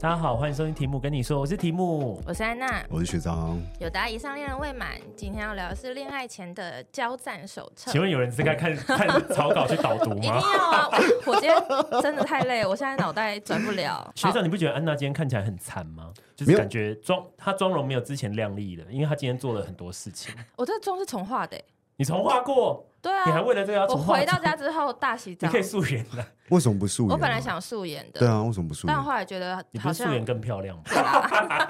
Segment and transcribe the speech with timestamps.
[0.00, 3.60] 大家好，欢迎收听题目跟你说，我是题目，我是安娜，我是学长。
[3.78, 7.90] 有答以上恋人未满，今天要聊的是恋爱前的交战手册。
[7.90, 10.16] 请问有人是该看 看草稿去导读吗？
[10.16, 10.88] 一定要啊！
[11.26, 14.10] 我今天真的太累，我现在脑袋转不了。
[14.16, 16.10] 学长，你不觉得安娜今天看起来很惨吗？
[16.34, 20.34] 就是感觉妆她妆容没有之前亮丽了，因为她今天做了很多事情。
[20.56, 21.60] 我这个妆是重画的。
[21.96, 22.86] 你重画过？
[23.02, 23.86] 对啊，你还为了这个要？
[23.86, 25.46] 我回到家之后大洗澡。
[25.46, 26.24] 你可以素颜的。
[26.50, 27.10] 为什么不素颜？
[27.10, 28.20] 我本来想素颜的。
[28.20, 28.94] 对啊，为什么不素颜？
[28.94, 30.82] 但后来觉得你不是素颜更漂亮吗？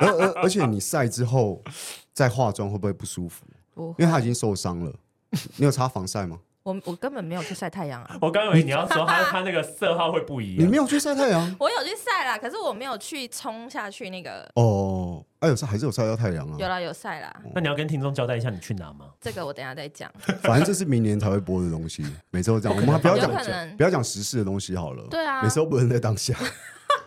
[0.00, 1.62] 而而而且你晒之后
[2.12, 3.44] 再化妆会不会不舒服？
[3.74, 4.92] 不会，因为它已经受伤了。
[5.56, 6.38] 你有擦防晒吗？
[6.70, 8.16] 我我根本没有去晒太阳啊！
[8.20, 10.64] 我刚以为你要说他 他那个色号会不一样。
[10.64, 11.56] 你没有去晒太阳？
[11.58, 14.48] 我有去晒啦，可是我没有去冲下去那个。
[14.54, 16.56] 哦，哎，有晒还是有晒到太阳啊？
[16.58, 17.34] 有啦，有晒啦。
[17.54, 19.06] 那你要跟听众交代一下你去哪吗？
[19.20, 20.10] 这个我等下再讲。
[20.42, 22.76] 反正这是明年才会播的东西，每周这样。
[22.78, 23.30] 我们还不要讲，
[23.76, 25.04] 不要讲时事的东西好了。
[25.10, 26.34] 对啊，每次都不能在当下，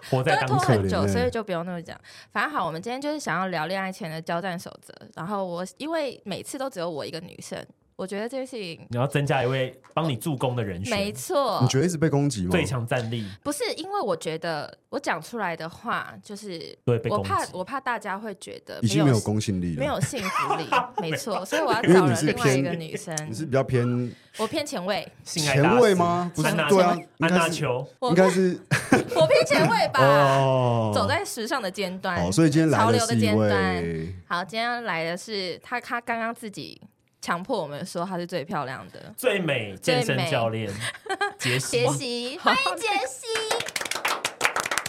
[0.09, 0.68] 活在当下。
[0.68, 1.98] 很久，所以就不用那么讲。
[2.32, 4.93] 反正好，我们今天就是想要聊恋爱前的交战守则。
[5.15, 7.63] 然后我因为每次都只有我一个女生。
[7.96, 10.98] 我觉得这件事情，你要增加一位帮你助攻的人选。
[10.98, 12.49] 没错，你觉得一直被攻击吗？
[12.52, 20.66] 最强战力不是，因为我觉得我讲出来的话，就是对，我怕我怕大家会觉得已经没有公信力了，没有幸福力。
[20.99, 23.16] 没错，所以我要找了另外一个女生。
[23.30, 26.32] 你是比较偏，我偏前卫，前卫吗？
[26.36, 28.60] 不是，对啊，安娜球应该是
[29.16, 29.99] 我偏前卫吧？
[30.02, 34.14] 哦，走在时尚的尖端，好，所以今天来的是一位。
[34.27, 36.82] 好，今天来的是他，他刚刚自己。
[37.24, 40.70] 强迫我们说她是最漂亮的、最美健身教练
[41.40, 43.73] 杰西，杰西，欢迎杰西。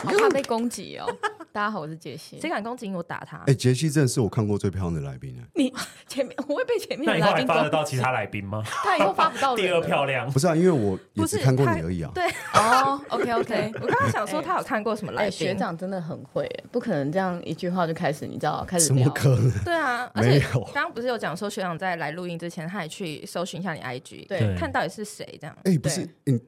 [0.05, 1.07] 好怕被攻击哦！
[1.51, 2.39] 大家好，我是杰西。
[2.41, 3.39] 谁敢攻击我打他？
[3.47, 5.43] 哎，杰西真的是我看过最漂亮的来宾呢。
[5.55, 5.73] 你
[6.07, 7.25] 前面我会被前面的来宾。
[7.25, 8.63] 那以后还发得到其他来宾吗？
[8.85, 10.31] 他以后发不到 第二漂亮。
[10.31, 12.11] 不是啊，因为我也只看过你而已啊。
[12.15, 13.73] 对哦，OK OK。
[13.81, 15.33] 我刚刚想说他有看过什么来宾？
[15.33, 18.87] 学长真的很会，不可能这样一句话就开始，你知道开始。
[18.89, 19.51] 怎么可能？
[19.65, 20.41] 对啊，而且
[20.75, 25.57] 刚刚不是有讲说学长在来录音之前，他也去搜寻一下你 IG，对，看到底是谁这样。
[25.65, 26.41] 哎，不是你。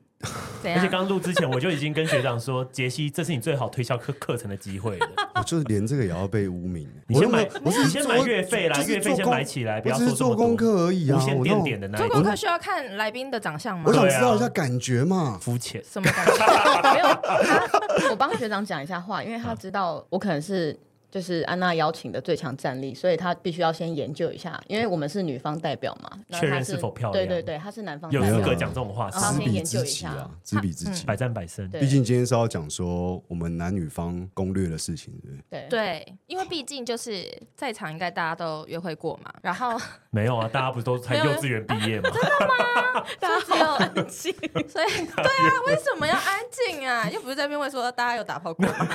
[0.64, 5.08] 而且刚录之前，我就已经跟学长说：“杰西，这是你最好推销课课程的机会了。
[5.36, 6.88] ”我就是连这个也要被污名。
[7.06, 11.16] 你先买，我是你先买月费啦，月费先买起来，不要说做功课而已啊。
[11.16, 13.84] 无线电点的那做功课需要看来宾的长相吗？
[13.86, 15.82] 我想知道一下感觉嘛，肤浅。
[15.84, 16.82] 什么感觉？
[16.94, 20.78] 没有，我帮学长讲一下话，因为他知道我可能是。
[21.10, 27.12] 就是安娜邀请的最强战力，所以她必须要先研究一下，因为我们是女方代表嘛，确认是否漂亮。
[27.12, 31.68] 对对对，她是男方代表，有资格讲这种话，知彼知己啊，知彼知己，百战百胜。
[31.70, 35.66] 毕竟今天是要讲说我们男女方攻略的事情，对不对？
[35.70, 39.78] 对，因为毕竟就是在场应该大家都约会过嘛，然后
[40.10, 42.10] 没有啊，大家不是都才幼稚园毕业吗？
[42.12, 43.06] 真的吗？
[43.20, 44.34] 大家只有安静，
[44.68, 47.08] 所以对啊，为什么要安静啊？
[47.10, 48.86] 又不是在那边问说大家有打炮过吗？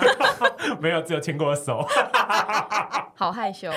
[0.82, 1.86] 没有，只有牵过手。
[3.16, 3.72] 好害羞，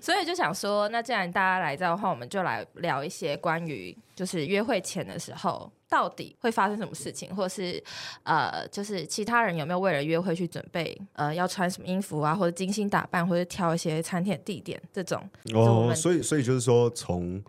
[0.00, 7.82] 所以就想说，那既然大家来这的话，我们就来聊一些关于就是约会前的时候到底会发生什么事情，或是
[8.22, 15.28] 呃，就是其他人有没有为了约会去准备呃要穿什么衣服啊，或者精心打扮，或者挑一些餐厅的地点这种。
[15.54, 17.42] 哦，所以所以就是说从。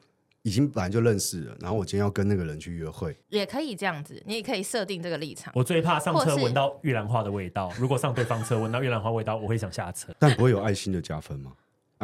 [0.46, 5.52] 已经本来就认识了，然后我今天要跟那个人去约会，也可以这样子，你也可以设定这个立场。
[5.56, 10.14] 我最怕上车闻到玉兰花的味道，如果上对方车闻到玉兰花味道，我会想下车。
[10.20, 11.52] 但不会有爱心的加分吗？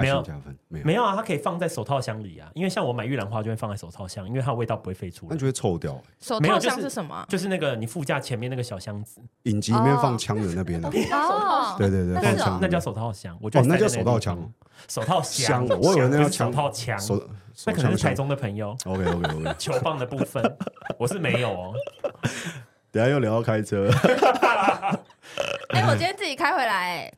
[0.02, 6.02] 没有加分，没有没有啊，它可以放在手套箱里啊，因为像我买玉兰花就会放在手套箱，因为它的味道不会飞出来，那就会臭掉。
[6.20, 7.26] 手套箱是什么？
[7.30, 10.90] 就是那个你副驾前面那个小箱子，影集里面放枪的那边的。
[11.12, 12.16] 哦，对对对，
[12.60, 14.54] 那叫手套箱，我觉得那叫手套枪，
[14.88, 17.00] 手套箱，我以为那叫手套枪。
[17.66, 18.76] 那可能是台中的朋友。
[18.86, 19.54] OK OK OK。
[19.60, 20.42] 球棒的部分，
[20.98, 21.74] 我是没有哦。
[22.92, 23.90] 等下又聊到开车。
[25.70, 27.12] 哎，我今天自己开回来。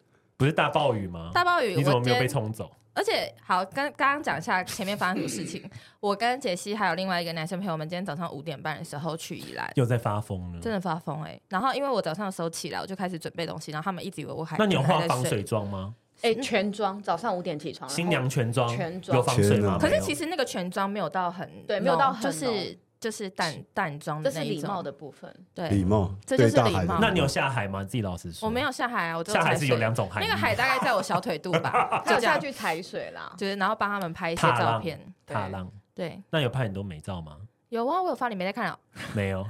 [0.44, 1.32] 不是大暴雨吗？
[1.34, 2.70] 大暴雨，你怎么没有被冲走？
[2.94, 5.64] 而且，好，跟刚刚讲一下前面发生什么事情。
[6.02, 11.40] 我跟杰西还有另外一个男生朋友，我们今天早上五点半的时候去宜兰，又在发疯了，真的发疯哎。
[11.48, 14.58] 然后，因为我早上的时候起来，我就开始准备东西，然后他们一直以为我还……
[14.60, 15.96] 那你有化防水妆吗？
[16.22, 19.78] 哎，全妆，早上五点起床，新娘全妆，全妆有防水吗？
[19.80, 22.78] 可是其实那个全妆没有到很，对，没有到很，就是。
[23.04, 25.30] 就是淡淡妆的那一种，这是礼貌的部分。
[25.54, 27.00] 对，礼貌，这就是礼貌。
[27.02, 27.84] 那你有下海吗？
[27.84, 28.48] 自己老实说。
[28.48, 34.98] 我没有下海啊，我下海是有两种海，那个海大概在我小腿肚吧，他就下去踩水啦，就是然后帮他们拍一些照片。
[35.26, 36.24] 踏浪，对。
[36.30, 37.36] 那有拍很多美照吗？
[37.74, 38.78] 有啊，我有发，你没在看啊？
[39.16, 39.44] 没有，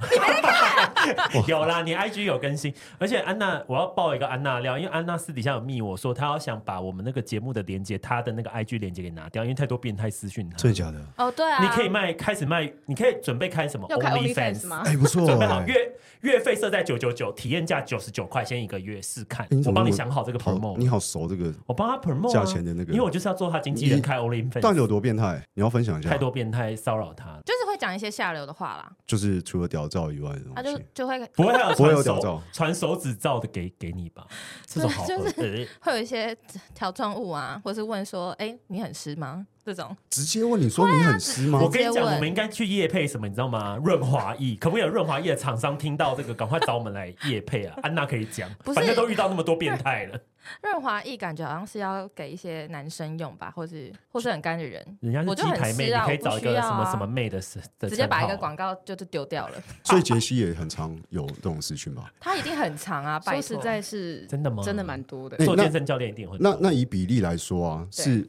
[1.46, 10.56] 有啦，你 IG 有更新，而且安娜，我要爆一个安娜料，因为安娜私底下有密我说，她要想把我们那个节目的连接，她的那个 IG 连接给拿掉，因为太多变态私讯她。
[10.56, 10.98] 真的假的？
[11.18, 14.82] 哦，对啊，你可以卖，开始卖，你可以准备开什么？OnlyFans 吗？
[14.86, 15.92] 哎，不错，准备好月
[16.22, 19.46] 月费设在九九九，体验价九十九块，先一个月试看。
[19.66, 24.62] 我帮你想好这个 promo，你好熟这个，我帮他 promo 价钱的那个，因为我就是要做他经纪人开 OnlyFans。
[24.62, 25.42] 到底有多变态？
[25.52, 26.08] 你要分享一下。
[26.08, 28.92] 太多变态骚扰他，就是会讲一些下流的话啦。
[29.06, 34.26] 就是除了屌照以外的东西，他就就会不会有不会有屌照，传手指照的给给你吧？
[34.66, 36.36] 这种好就是会有一些
[36.74, 39.46] 条状物啊，或是问说，哎，你很湿吗？
[39.64, 41.60] 这种直接问你说你很湿吗？
[41.62, 43.78] 我跟你讲，我们应该去夜配什么，你知道吗？
[43.82, 47.78] 润滑液，可不可以有润滑液的厂商听到这个，赶快找我们来夜配啊？
[47.82, 50.20] 安娜可以讲，反正都遇到那么多变态了。
[50.60, 54.84] 润滑液感觉好像是要给一些男生用吧，或是或是很干的人。
[55.00, 59.54] 人家是鸡排妹，你可以找一个什么什么妹的，直接把一个广告就是丢掉了。
[59.84, 62.04] 所以杰西也很常有这种事情吗？
[62.20, 64.62] 他一定很常啊，说实在是真的吗？
[64.62, 65.38] 真的蛮多的。
[65.46, 66.36] 做健身教练一定会。
[66.38, 68.28] 那那以比例来说啊，是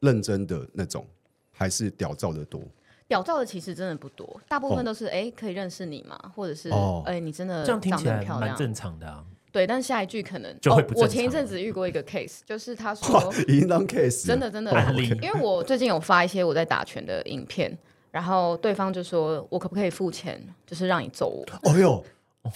[0.00, 1.06] 认真的那种。
[1.52, 2.58] 还是屌照的多，
[3.06, 6.18] 屌照的其实真的不多，大部分都是哎、哦，可以认识你吗？
[6.34, 9.22] 或者是哎、哦，你真的长得很漂亮，蛮正常的啊。
[9.52, 11.04] 对，但下一句可能就会不正常、哦。
[11.04, 14.72] 我前一阵子遇过一个 case，就是他说 已经当 case，真的真的，
[15.20, 17.76] 因为我最近有发一些我在打拳的影片，
[18.10, 21.70] 然后对方就说我可不可以付钱，就是让你揍我。
[21.70, 22.02] 哦哟。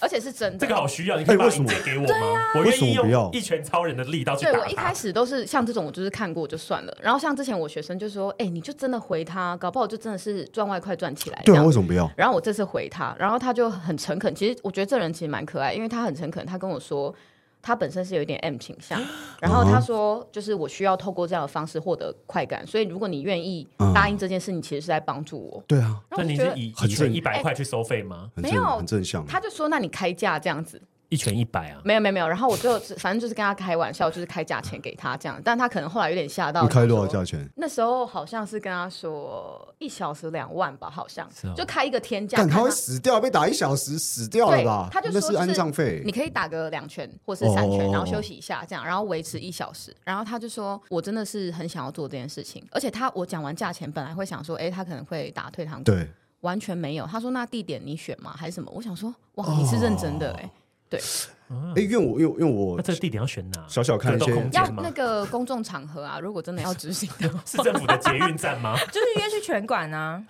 [0.01, 2.53] 而且是真的，这个好需要，你可以把链接给我吗？
[2.57, 4.53] 我愿意用一拳超人的力道去打。
[4.53, 6.97] 对，我一开始都是像这种，我就是看过就算了。
[7.01, 12.11] 然后像之前我学生就说：“哎、欸，你就真的回他，搞不好就真的是赚外快赚起来。”对啊，为什么不要？
[12.17, 14.35] 然后我这次回他，然后他就很诚恳。
[14.35, 17.15] 其实我觉得这人其实蛮可爱，因为他很诚恳，他跟我说。
[17.65, 19.01] 他本身是有一点 M 倾向，
[19.41, 25.65] 然后他说，就是我需要透过这样的方式获得快感，所以如果你愿意答应这件事，你其实是在帮助我。
[25.67, 28.31] 对啊，那你是以一千一百块去收费吗？
[28.35, 29.25] 没有，很正向。
[29.27, 30.81] 他就说，那你开价这样子。
[31.15, 31.81] 一拳一百啊？
[31.85, 36.63] 没有没有没有，然后我最后反正就是跟他开玩笑，就是开价钱给他这样，但他可能后来有点吓到。
[36.63, 37.49] 你开多少价钱？
[37.57, 42.37] 那时候好像是跟他说一小时两万吧，好像就开一个天价。
[42.39, 44.89] 但他会死掉，被打一小时死掉了吧？
[44.91, 49.95] 他就说是安葬费，你可以打个两拳或是三拳，然后休息一下这样，然后维持一小时。
[50.03, 56.09] 然后他就说我真的是很想要做这件事情，而且他我讲完价钱，本来会想说，哎，他可能会打退堂鼓，对，
[56.41, 57.07] 完全没有。
[57.07, 58.35] 他说那地点你选吗？
[58.37, 58.71] 还是什么？
[58.75, 60.51] 我想说哇，你是认真的哎。
[60.97, 61.01] 对，
[61.77, 63.65] 哎，因为我因为因为我那这个地点要选哪？
[63.69, 66.19] 小小看一些，要那个公众场合啊。
[66.19, 68.77] 如果真的要执行的，是政府的捷运站吗？
[68.91, 70.25] 就是约去拳馆啊。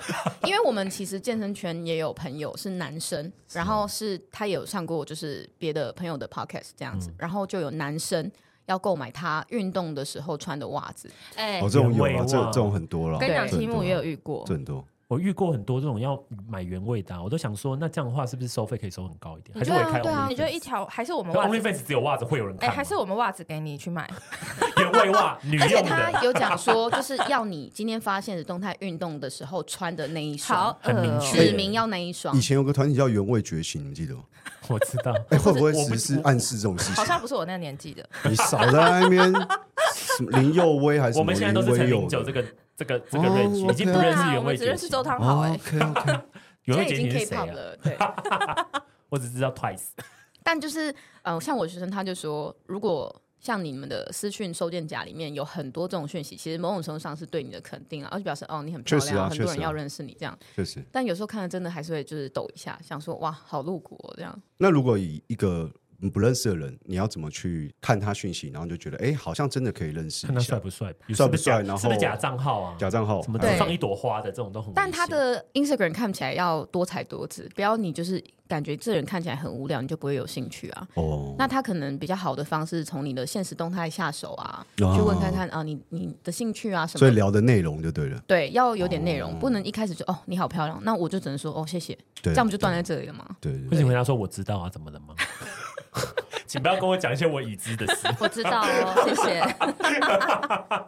[0.45, 8.31] 因为我们其实健身圈也有朋友是男生，然后是他也有上过就是别的朋友的 podcast 这样子，然后就有男生
[8.67, 11.09] 要购买他运动的时候穿的袜子。
[11.37, 13.19] 哎，哦，这种有啊，这这种很多了。
[13.19, 14.85] 跟你讲，题目也有遇过，很多。
[15.07, 19.57] 我遇过很多这种要买原味的，我都想说，那这样的话是不是收费可以收很高一点？
[19.59, 20.01] 还是我开？
[20.01, 22.71] 对啊，你觉得一条还是我们 OnlyFans 只有袜子会有人看？
[22.71, 24.11] 哎，还是我们袜子给你去买
[24.79, 25.75] 原味袜，女用的。
[25.77, 32.35] 而且他有讲说，就是要你今天发现的动态运动的时候穿的那一双，很明确，指明要那一双。
[32.37, 34.23] 以前有个团体叫原味觉醒，你们记得吗？
[34.69, 35.15] 我知道。
[35.29, 36.95] 哎，会不会实施暗示这种事情？
[36.95, 38.09] 好像不是我那个年纪的。
[38.25, 39.31] 你少在那边
[40.17, 41.19] 什么林佑威还是？
[41.19, 42.45] 我们现在都是陈零九这个。
[42.77, 45.53] 这个这个认识已经不认识原味，只认识周汤豪哎。
[45.53, 46.21] OK OK，
[46.65, 47.97] 原味已经 K-pop 了，对。
[49.09, 49.91] 我只知道 Twice。
[50.43, 60.37] 但就是，嗯，像我学生他就说，如果像你们的私讯收件夹里面有很多这种讯息，其实某种程度上是对你的肯定啊，而且表示哦你很漂亮，很多人要认识你这样。
[60.57, 60.85] 确实。
[60.91, 64.37] 但有时候看了真的还是会就是抖一下，想说哇好露骨哦这样。
[64.57, 65.71] 那如果以一个。
[66.05, 70.27] 你不认识的人，你要怎么去看他讯息，然后就觉得哎，好像真的可以认识。
[70.27, 72.77] 看他帅不帅，帅不帅，然后是不是假账号啊？
[72.79, 74.75] 假账号，什么放一朵花的这种都很。
[74.75, 80.89] 但他的 Instagram 看起来要多彩多姿，不要你就是感觉这人看起来很无聊，你就不会有兴趣啊。
[80.95, 81.35] 哦。
[81.39, 86.99] 那他可能比较好的方式，从你的现实动态下手啊，去问看看啊，你你的兴趣啊什么。
[86.99, 88.23] 所以聊的内容就对了。
[88.27, 93.25] 对，要有点内容，不能一开始就哦你好漂亮，那我就只能说哦谢谢，这样不就断在这里了吗？
[93.41, 93.53] 对。
[93.69, 95.15] 不行，回答说我知道啊，怎么的吗？
[96.47, 98.09] 请不要跟我讲一些我已知的事。
[98.21, 99.43] 我知道哦，谢谢。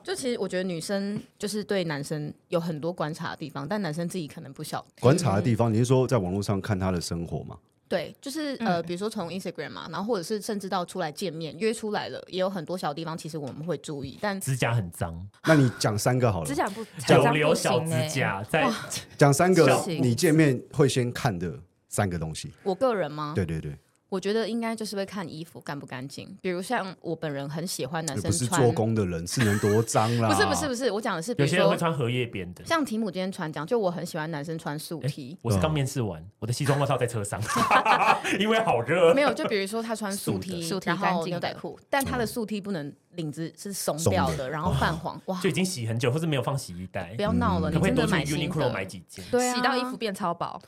[0.04, 4.86] 就其实我觉得女生就是对男生有很多观察的地方，但男生自己可能不晓得。
[5.00, 7.56] 观察的地方，你是说在网络上看他的生活吗？
[7.88, 14.18] 对，就是呃，比如说从 Instagram 嘛，然后或者是甚至到出来见面约出来了，也有很多小地方，其实我们会注意。
[14.20, 16.46] 但指甲很脏，那你讲三个好了。
[16.46, 18.68] 指甲不，久留小指甲，在
[19.16, 21.56] 讲三个你见面会先看的
[21.88, 22.52] 三个东西。
[22.64, 23.34] 我个人吗？
[23.36, 23.78] 对对对。
[24.08, 26.36] 我觉得应该就是会看衣服干不干净。
[26.40, 30.28] 比如像我本人很喜欢男生穿，不是做工的人 是能多脏啦？
[30.28, 32.64] 不是不是不是，我讲的是，比有些人会穿荷叶边的。
[32.64, 35.36] 像提姆今天穿这样，就我很喜欢男生穿素 T。
[35.42, 37.40] 我是刚面试完，我的西装外套在车上，
[38.38, 39.12] 因为好热。
[39.12, 47.12] 没有，就比如说他穿素 T，素 T 然后干净牛仔裤，但他的素 T 不能领子是松掉的，然后泛黄，哇，就已经洗很久，或是没有放洗衣袋。
[47.16, 48.54] 不要闹了，你真的买新的。
[48.54, 50.60] Uniqlo 买几件，对啊，洗到衣服变超薄。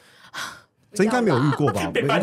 [0.93, 1.83] 这应该没有遇过吧？
[1.95, 2.19] 应该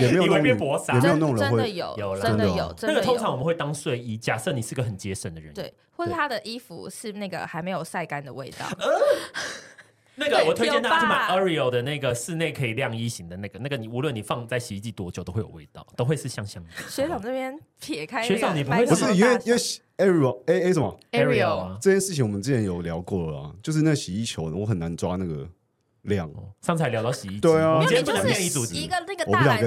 [0.00, 2.74] 也没有弄，也没有弄人会真的有，有真的有。
[2.82, 4.16] 那个通常我们会当睡衣。
[4.18, 8.66] 假设你是个很节省的人，对，或者他的衣服是那个还没有晒干的味道。
[10.16, 16.70] 那个我推荐大家去买 Ariel 的那个室内可以晾衣型的那个，那个你无论你放在洗衣机多久都会有味道，都会是香香的。
[16.88, 19.58] 学长这边撇开，学长你不会不是因为因为
[19.96, 25.48] Ariel A A 什么 Ariel 这件事情我们之前有聊过了啊，就是那洗衣球我很难抓那个。
[26.04, 29.58] 量哦，上次还聊到洗衣机，对啊，因为你就是一个那个大篮，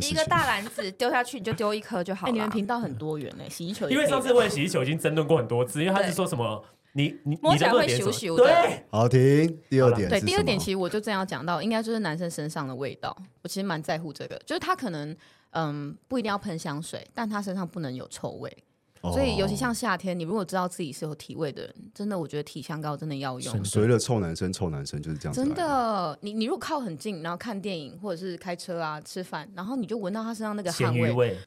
[0.00, 2.32] 一个大篮子丢下去，你就丢一颗就好了。
[2.32, 3.88] 你们频道很多元呢，洗衣球。
[3.88, 8.44] 因为上次为了洗衣球已经争论过很多次，因为他是说什么你你摸起来会咻咻的。
[8.44, 9.58] 对，好听。
[9.68, 15.14] 第二点，对，第二点其实我就正要讲到，应该就是男生身上的味道，我其实蛮在乎这个，就是他可能
[15.50, 18.56] 嗯不一定要喷香水，但他身上不能有臭味。
[19.02, 23.64] 所以，尤其像夏天，你如果知道自己是有体味的人，真的，我觉得体香膏真的要用。
[23.64, 25.42] 随了臭男生，臭男生就是这样子。
[25.42, 31.12] 真的，你你如果靠很近，然后看电影或者是开车啊、吃饭，然后你就闻到他身上那个汗味。
[31.16, 31.38] 味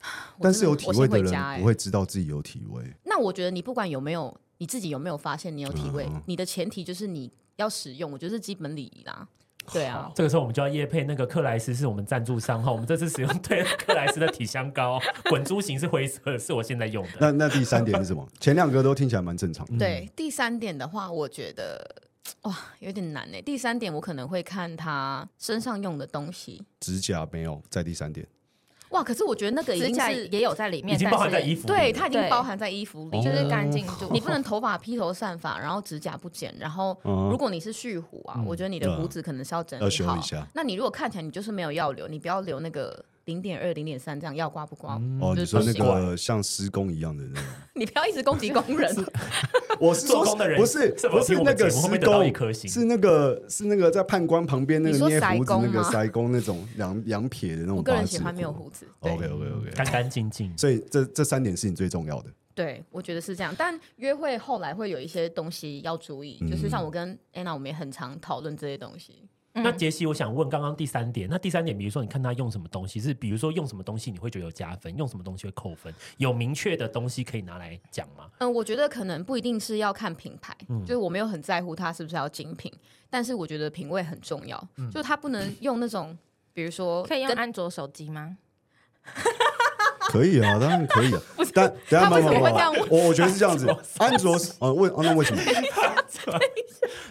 [0.42, 2.84] 但是有体味的人不会知道自己有体味。
[3.04, 9.28] 那我觉得你不管有没有，你自己有没有发现你有体味，嗯、你的前提就是你要使用，我觉得是基本礼仪啦。
[9.72, 12.72] 对啊，这个时候我们就要验配那个克莱斯是我们赞助商哈。
[12.72, 17.12] 我们这次使用对克莱斯的体香膏，滚珠型是灰色的，是我现在用的。
[17.20, 18.28] 那 那第三点是什么？
[18.40, 19.78] 前两个都听起来蛮正常的。
[19.78, 22.04] 对，第三点的话，我觉得
[22.42, 23.42] 哇有点难呢。
[23.42, 26.64] 第三点我可能会看他身上用的东西。
[26.80, 28.28] 指甲没有在第三点。
[28.94, 29.04] 哇！
[29.04, 31.68] 可是我觉得那个已经是也有在里面，已经包含在衣服。
[31.68, 34.08] 对，它已经包含在衣服里，就是干净度。
[34.14, 40.18] 你不能头发披头散发，然后指甲不剪，然后如果你是蓄胡啊，我觉得你的胡子可能是要整理好。
[40.54, 44.96] 那你如果看起来你就是没有要留，你不要留那个零点二、零点三这样要刮不刮？
[45.22, 47.50] 哦，你说那个像施工一样的那种。
[47.74, 48.94] 你不要一直攻击工人。
[49.80, 57.78] 我是做工的人，不是不是那个施工，是那个是那个在判官旁边那个捏胡子那个塞工那种两两撇的那种。
[57.78, 58.86] 我个人喜欢没有胡子。
[59.00, 60.56] OK OK OK，干干净净。
[60.58, 62.30] 所以这这三点是你最重要的。
[62.56, 63.54] 对，我觉得是这样。
[63.58, 69.28] 但约会后来会有一些东西要注意，就是像我跟安娜，我们也很常讨论这些东西。
[69.56, 75.94] 那杰西，我想问，刚刚第三点，那第三点，比如说你看他用什么东西，是比如说用什么东西你会觉得有加分，用什么东西会扣分？
[76.18, 78.30] 有明确的东西可以拿来讲吗？
[78.40, 82.72] 嗯，我觉得可能不一定是要看品牌，嗯、就是我没有很在乎它是不是要精品，
[83.10, 86.18] 但是我觉得品味很重要，嗯、就它不能用那种，
[86.52, 88.38] 比如说可以用安卓手机吗？
[90.12, 91.22] 可以啊，当然可以啊。
[91.54, 93.68] 但等下，慢慢慢我我觉得是这样子，
[93.98, 95.42] 安卓呃，为那为什么？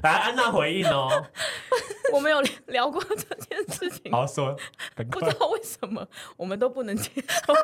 [0.02, 1.08] 来，安娜回应哦。
[2.12, 4.12] 我们有聊过这件事情。
[4.12, 4.56] 好说，
[5.10, 6.06] 不知道为什么
[6.36, 7.54] 我们都不能接受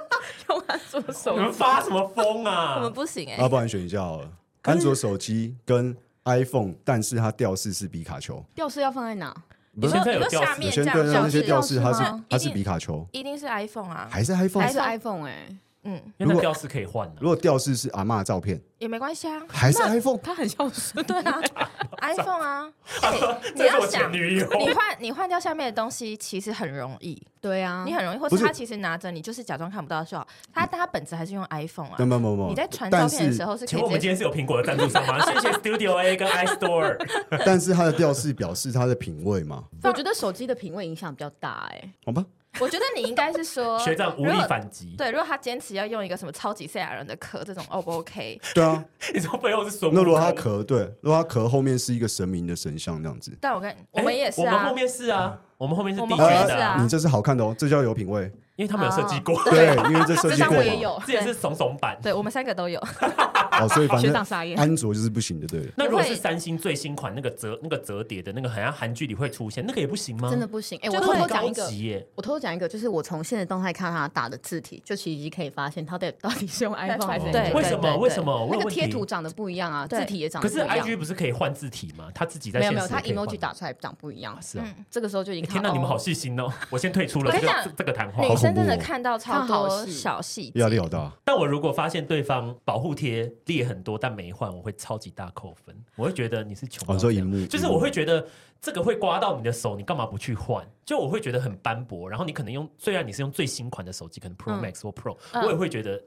[0.49, 1.38] 用安卓手机。
[1.38, 2.76] 你们发什么疯啊？
[2.76, 3.37] 我们不行哎。
[3.38, 4.30] 要不然选一下好了，
[4.62, 8.42] 安卓手机跟 iPhone，但是它吊饰是皮卡丘。
[8.54, 9.35] 吊饰要放在哪？
[9.80, 14.08] 不是有下面这样那些吊饰，它是它是皮卡丘，一定是 iPhone 啊？
[14.11, 14.62] 还是 iPhone？
[14.62, 15.47] 还是 iPhone 哎？
[15.88, 17.16] 嗯，因为吊饰可以换的。
[17.21, 18.61] 如果吊饰是阿嬷照片。
[18.78, 21.04] 也没关系啊，还是 iPhone，它很孝顺。
[21.04, 21.40] 对啊，
[22.00, 22.73] iPhone 啊，
[23.57, 24.40] 你要想，你
[24.73, 27.21] 换你换掉下面的东西，其实很容易。
[27.40, 30.25] 对啊，你很容易，或是他其实拿着，你就是假装看不到就好。
[30.54, 31.97] 他他本质还是用 iPhone 啊。
[31.99, 33.66] 没有没有没有，你在传照片的时候是。
[33.66, 35.18] 请问我们今天是有苹果的赞助商吗？
[35.26, 36.97] 谢谢 Studio A 跟 iStore。
[37.45, 39.64] 但是它的调式表示它的品味吗？
[39.83, 41.92] 我觉得手机的品味影响比较大，哎。
[42.04, 42.25] 好吧。
[42.61, 44.95] 我觉得你应该是说学长无力反击。
[44.97, 48.40] 对，如果他坚持要用一个什么超级赛亚人的壳，这种 O 不 OK？
[48.55, 50.02] 对啊， 你说背后是孙悟空。
[50.02, 53.37] 那如果他壳对，如果他壳后面是一个神明的神像这样子。
[53.40, 56.76] 但我跟我们也是啊，我们后面是啊，我们后面是第一的。
[56.81, 58.33] 你这是好看的哦，这叫有品味。
[58.59, 62.81] 因为他们有设计过，对，因为这设计过也有，这也是怂怂版，对我们三个都有。
[62.81, 64.12] 哦，所以反正
[64.57, 65.65] 安卓就是不行的，对。
[65.77, 70.29] 那如果是三星最新款那个折那个折叠的那个，好像韩剧里会出现，那个也不行吗？
[70.29, 70.77] 真的不行。
[70.83, 71.71] 哎，我偷偷讲一个，
[72.17, 77.53] 我偷偷讲一个，就是我从现在动态看他打的字体，就其实已经可以发现他的 到底是用 iPhone 还是对？
[77.55, 77.97] 为什么？
[77.97, 78.49] 为什么？
[78.50, 80.69] 那个贴图长得不一样啊，字体也长得不一样。
[80.69, 82.09] 可是 IG 不是可以换字体吗？
[82.12, 84.37] 他自己在没有没有，他 emoji 打出来长不一样。
[84.43, 85.49] 是啊，这个时候就已经。
[85.49, 86.53] 天哪，你们好细心哦！
[86.71, 88.25] 我先退出了这个这个谈话。
[88.55, 91.12] 真的看到超多小细节，压力好大。
[91.25, 95.76] 但我如果发现对方保护贴裂很多但没换，我会超级大扣分。
[95.97, 96.85] 我会觉得你是穷。
[96.93, 98.26] 我说荧幕，就是我会觉得
[98.61, 100.67] 这个会刮到你的手，你干嘛不去换？
[100.85, 102.09] 就我会觉得很斑驳。
[102.09, 106.02] 然后你可能用，虽然你是用最新款的手机，可能 Pro Max 或 Pro，我也会觉得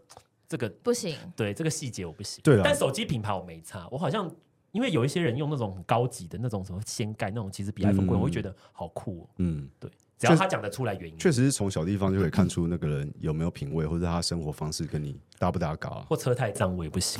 [0.48, 1.16] 这个不行。
[1.36, 2.42] 对，这个细节我不行。
[2.44, 4.30] 对啊，但手机品牌我没差，我好像。
[4.74, 9.30] 因为有一些人用那种很高级的那种什么掀盖那种，其实比 iPhone 贵，我会觉得好酷哦。
[9.36, 16.06] 嗯，对，只要他讲得出来原因，确实是从小地方就可以看出那个人有没有品味，或者他生活方式跟你搭不搭嘎啊。
[16.08, 17.20] 或车太脏我也不行。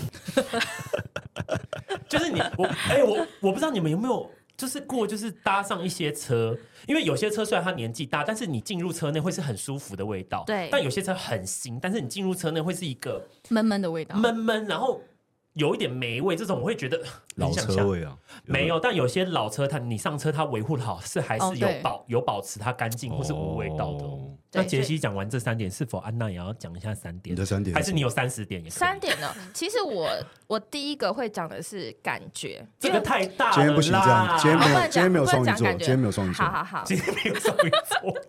[2.08, 6.56] 就是你我哎我我不知道你们有没有就是过就是搭上一些车，
[6.88, 10.44] 因为有些车虽然他年纪大，但是你进入车内会是很舒服的味道。
[10.46, 15.02] 对，但有些车很新，但是你进入车内会是一个闷闷的味道，闷闷，然后。
[15.54, 17.02] 有一点霉味，这种我会觉得
[17.36, 18.16] 老车味啊，
[18.46, 18.80] 有没有？
[18.80, 24.06] 但有些老车，它你上车它维护的好，是还是有保、哦、有保持它干净或是无味道的。
[24.06, 27.36] 哦、那杰西讲完这三点，是否安娜也要讲一下三点？
[27.36, 28.70] 你的三点，还是你有三十点也？
[28.70, 29.34] 三点呢？
[29.54, 30.10] 其实我
[30.48, 33.56] 我第一个会讲的是感觉，这个太大了。
[33.56, 38.22] 今天不行这样，今天没有，今天没有双鱼座，今天没有双鱼座，好好好， 今天没有双鱼座。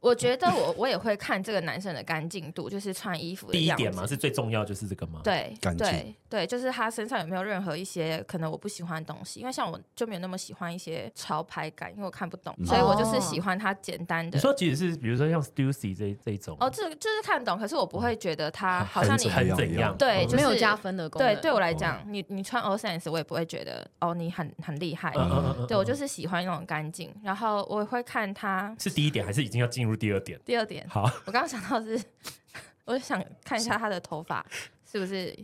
[0.00, 3.52] 我觉得我我也会看这个男生的干净度，就是穿衣服的。
[3.52, 5.20] 第一点嘛，是最重要就是这个吗？
[5.24, 9.40] 对，对对，就是他身上有没有任何一些可能我不喜欢的东西？
[9.40, 14.36] 因为像我就没有那么喜欢一些潮牌感，因为我看不懂，嗯、所以我就是喜欢他简单的。
[14.36, 21.34] 你说即使是比如说像 Stussy 这这一种，哦，这就是看懂，可是我不会觉得他好像你很怎样，对，就是、没有加分的功能。
[21.34, 25.12] 对，对我来讲，你你穿 All Sense 我也不会觉得哦，你很很厉害。
[25.16, 30.38] 嗯嗯嗯、对我就是喜欢那种干净，然后我会看他是第一点还是已经要进入第二点？
[30.44, 30.64] 第二。
[30.64, 32.00] 点好，我刚刚想到是，
[32.84, 34.44] 我想看一下他的头发
[34.90, 35.34] 是不是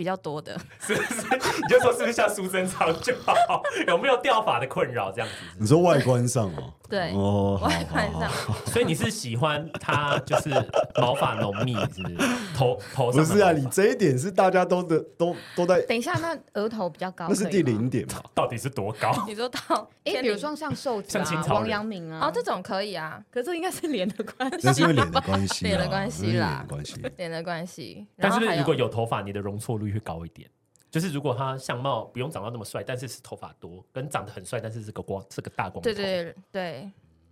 [0.00, 1.20] 比较多的， 是不是？
[1.36, 3.62] 你就说是不是像苏贞昌就好？
[3.86, 5.12] 有没有掉发的困扰？
[5.12, 5.34] 这样子？
[5.58, 6.72] 你说外观上哦？
[6.88, 8.30] 对哦，外观上。
[8.64, 10.48] 所以你是喜欢他就是
[10.96, 12.16] 毛发浓密，是不是？
[12.56, 13.52] 头头上不是啊？
[13.52, 15.82] 你这一点是大家都的都都在。
[15.82, 18.22] 等一下，那额头比较高，那是第零点嘛？
[18.34, 19.12] 到底是多高？
[19.28, 23.22] 你说到哎，比如说像瘦子啊，王阳明啊，哦，这种可以啊。
[23.30, 28.06] 可是应该是脸的关系，那是因为脸的关系，脸的关系啦，关系，脸的关系。
[28.16, 30.48] 但是如果有头发，你的容错率会高一点。
[30.90, 36.90] 就是如果他相貌不用长到那么帅，但是是头发多，跟长得很帅，但是是个光是个大光头，对对对，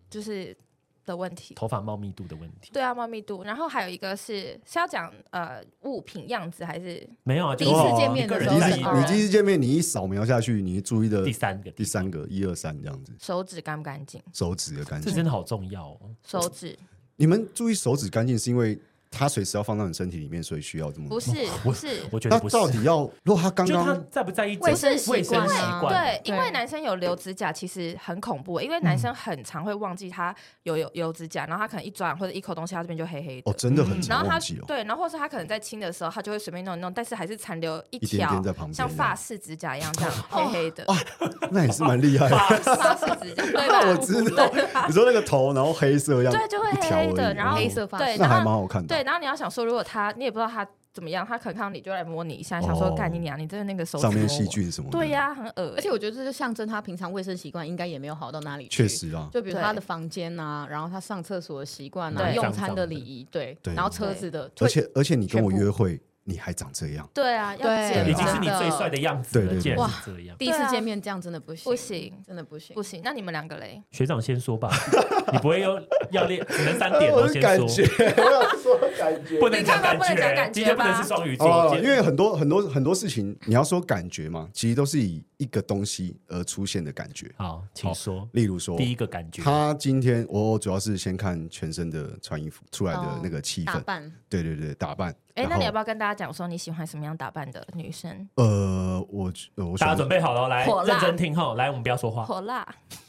[0.09, 0.57] 就是
[1.05, 2.71] 的问题，头发茂密度的问题。
[2.73, 3.43] 对啊，茂密度。
[3.43, 7.57] 然后还有一个是是要讲呃物品样子还是没有啊？
[7.57, 8.49] 第一次见面的时
[8.85, 14.23] 候，你第一次见面，你一扫描下去，你注意的第三个，第三个一二三这样子，手指干不干净？
[14.33, 16.15] 手指的干净，这真的好重要哦。
[16.25, 16.79] 手指，
[17.17, 18.79] 你们注意手指干净是因为？
[19.11, 21.31] 他随时要放到你身体里面，所以需要这么不是
[21.63, 22.57] 不是，我觉得不是。
[22.57, 25.47] 那到底要，如果他刚刚他在不在意卫生习惯？
[25.89, 33.51] 对，因为男生有留指甲其实很恐怖，因为男生很常会忘记他有有有指甲，然后他可能一抓或者一口东西，他这边就黑黑的。
[33.51, 34.65] 哦，真的很常忘记哦。
[34.67, 38.43] 对，然后或是他可能在亲的时候，他就会随便弄一弄，但是还是残留一条
[38.73, 40.85] 像发饰指甲一样这样 黑黑的。
[41.51, 42.37] 那也是蛮厉害的。
[42.37, 43.81] 发饰指甲，对吧？
[43.89, 44.51] 我知道。
[44.87, 48.89] 你说那个头，然后黑色一样，对，就会黑黑的，然后黑色发，对，那还蛮好看的。
[48.89, 54.91] 对，然后你要想说，如果他你也不知道他怎么样，他可能看到你就来摸你一下，想说干你娘，你真的那个手上面细菌什么？
[54.91, 55.73] 对呀，很恶。
[55.77, 58.83] 而且我觉得这就象征他平常卫生习惯应该也没有好到哪里去。
[58.83, 65.99] 确实啊，就比如他的房间啊，然后他上厕所的习惯啊，用餐的礼仪，对，然后车子的，而且而且你跟我约会。
[66.31, 67.09] 你还长这样？
[67.15, 69.33] 对啊，要已经是你最帅的样子。
[69.41, 69.91] 对对对，哇，
[70.39, 73.01] 第一次见面这样真的不行，不行，真的不行，不行。
[73.03, 73.83] 那你们两个嘞？
[73.93, 74.69] 学长先说吧，
[75.33, 77.11] 你不会要要练，只能三点。
[77.17, 87.31] 都先说，我要说感觉，不能讲感觉，今天不能是双鱼座，因为很多很多很多事情，你要说感觉嘛，其实都是以一个东西而出现的感觉。
[87.37, 88.29] 好，请说。
[88.33, 95.15] 例如说，第一个感觉，他今天我主要是先看全身的穿衣服出来的那个气氛，对对对，打扮。
[95.35, 98.29] 哎，那你要不要跟大家讲说你喜欢什么样打扮的女生？
[98.35, 102.25] 呃，我我大家准备好了，来认真听哈，来，我们不要说话。
[102.25, 102.67] 火辣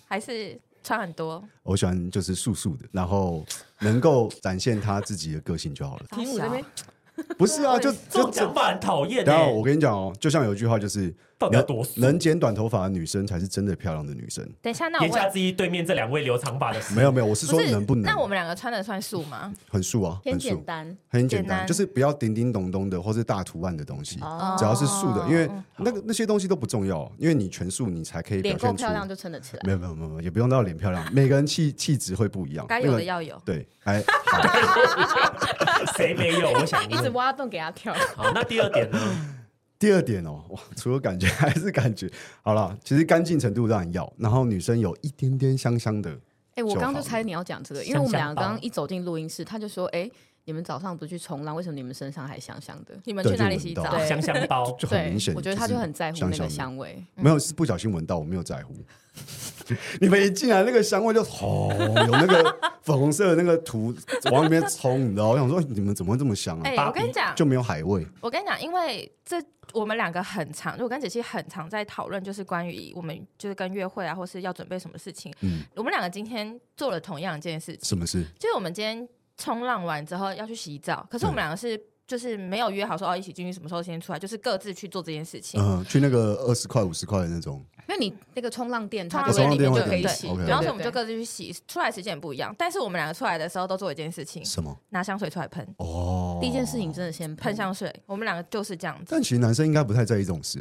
[0.08, 1.44] 还是穿很多？
[1.64, 3.46] 我喜欢就是素素的，然后
[3.80, 6.06] 能够展现他自己的个性就好了。
[6.12, 6.64] 题目这边
[7.38, 9.24] 不是啊，就 就讲法很讨厌。
[9.26, 11.14] 然后我跟你讲哦，就像有一句话就是。
[11.48, 14.44] 能能剪短头发的女生才是真的漂亮的女生。
[14.62, 18.04] 等一下，那我言下之意，对面这两位留长发的，没有没有，我是说能不能？
[18.04, 19.54] 那我们两个穿的算素吗？
[19.70, 24.20] 很素啊，很简单，很简单，就是不要叮叮咚咚的或是大图案的东西，
[24.58, 29.62] 只要是素的，因为那个那些东西都不重要，因为你全素，你才可以表现出漂亮就撑得起来。
[29.66, 33.42] 没有没有没有，也不用到脸漂亮， 每个人气气质会不一样，该有的要有。
[33.46, 34.04] 对，哎，
[35.96, 36.52] 谁没有？
[36.52, 37.94] 我想一直挖洞给他跳。
[38.16, 39.00] 好，那第二点呢？
[39.80, 42.12] 第二点哦， 哇，除了感觉还是感觉，
[42.44, 46.12] 好了，其实干净程度当然要，然后女生有一点点香香的，
[46.56, 50.12] 哎，我刚刚就猜你要讲这个，因为我们两个刚刚一走进录音室，他就说：“哎，
[50.50, 53.00] 你们早上不去冲浪，为什么你们身上还香香的？
[53.04, 53.84] 你们去哪里洗澡？
[54.04, 55.32] 香香包就很明显。
[55.36, 57.06] 我觉得他就很在乎那个香味。
[57.14, 58.74] 没有，是不小心闻到，我没有在乎。
[60.02, 61.70] 你们一进来，那个香味就哦，
[62.08, 63.94] 有那个粉红色的那个图
[64.32, 65.28] 往里面冲，你知道？
[65.28, 66.62] 我想说，你们怎么会这么香啊？
[66.66, 68.04] 哎，我跟你讲，就没有海味。
[68.20, 69.40] 我跟你讲，因为这。
[69.72, 75.32] 我们两个很常，就我跟子琪很常在讨论，就是关于我们就是跟约会啊，或是要准备什么事情。
[75.42, 77.86] 嗯，我们两个今天做了同样一件事情。
[77.86, 78.26] 什么事？
[78.40, 79.08] 就是我们今天
[79.40, 85.60] 冲浪完之后要去洗澡，可是我们两个是就是没有约好说哦一起进去，什么时候先出来，就是各自去做这件事情。
[85.60, 87.66] 嗯，去那个二十块五十块的那种。
[87.88, 92.54] 因为你那个冲浪店，冲浪店里面就可以洗，然后所以我们就各自去洗，出来时间也不一样。
[92.56, 94.78] 但是我们两个出来的时候都做一件事情，什么？
[94.90, 95.68] 拿香水出来喷。
[95.78, 97.92] 哦，第一件事情真的先喷香水。
[98.06, 99.06] 我们两个就是这样子。
[99.10, 100.60] 但其实男生应该不太在意这种事。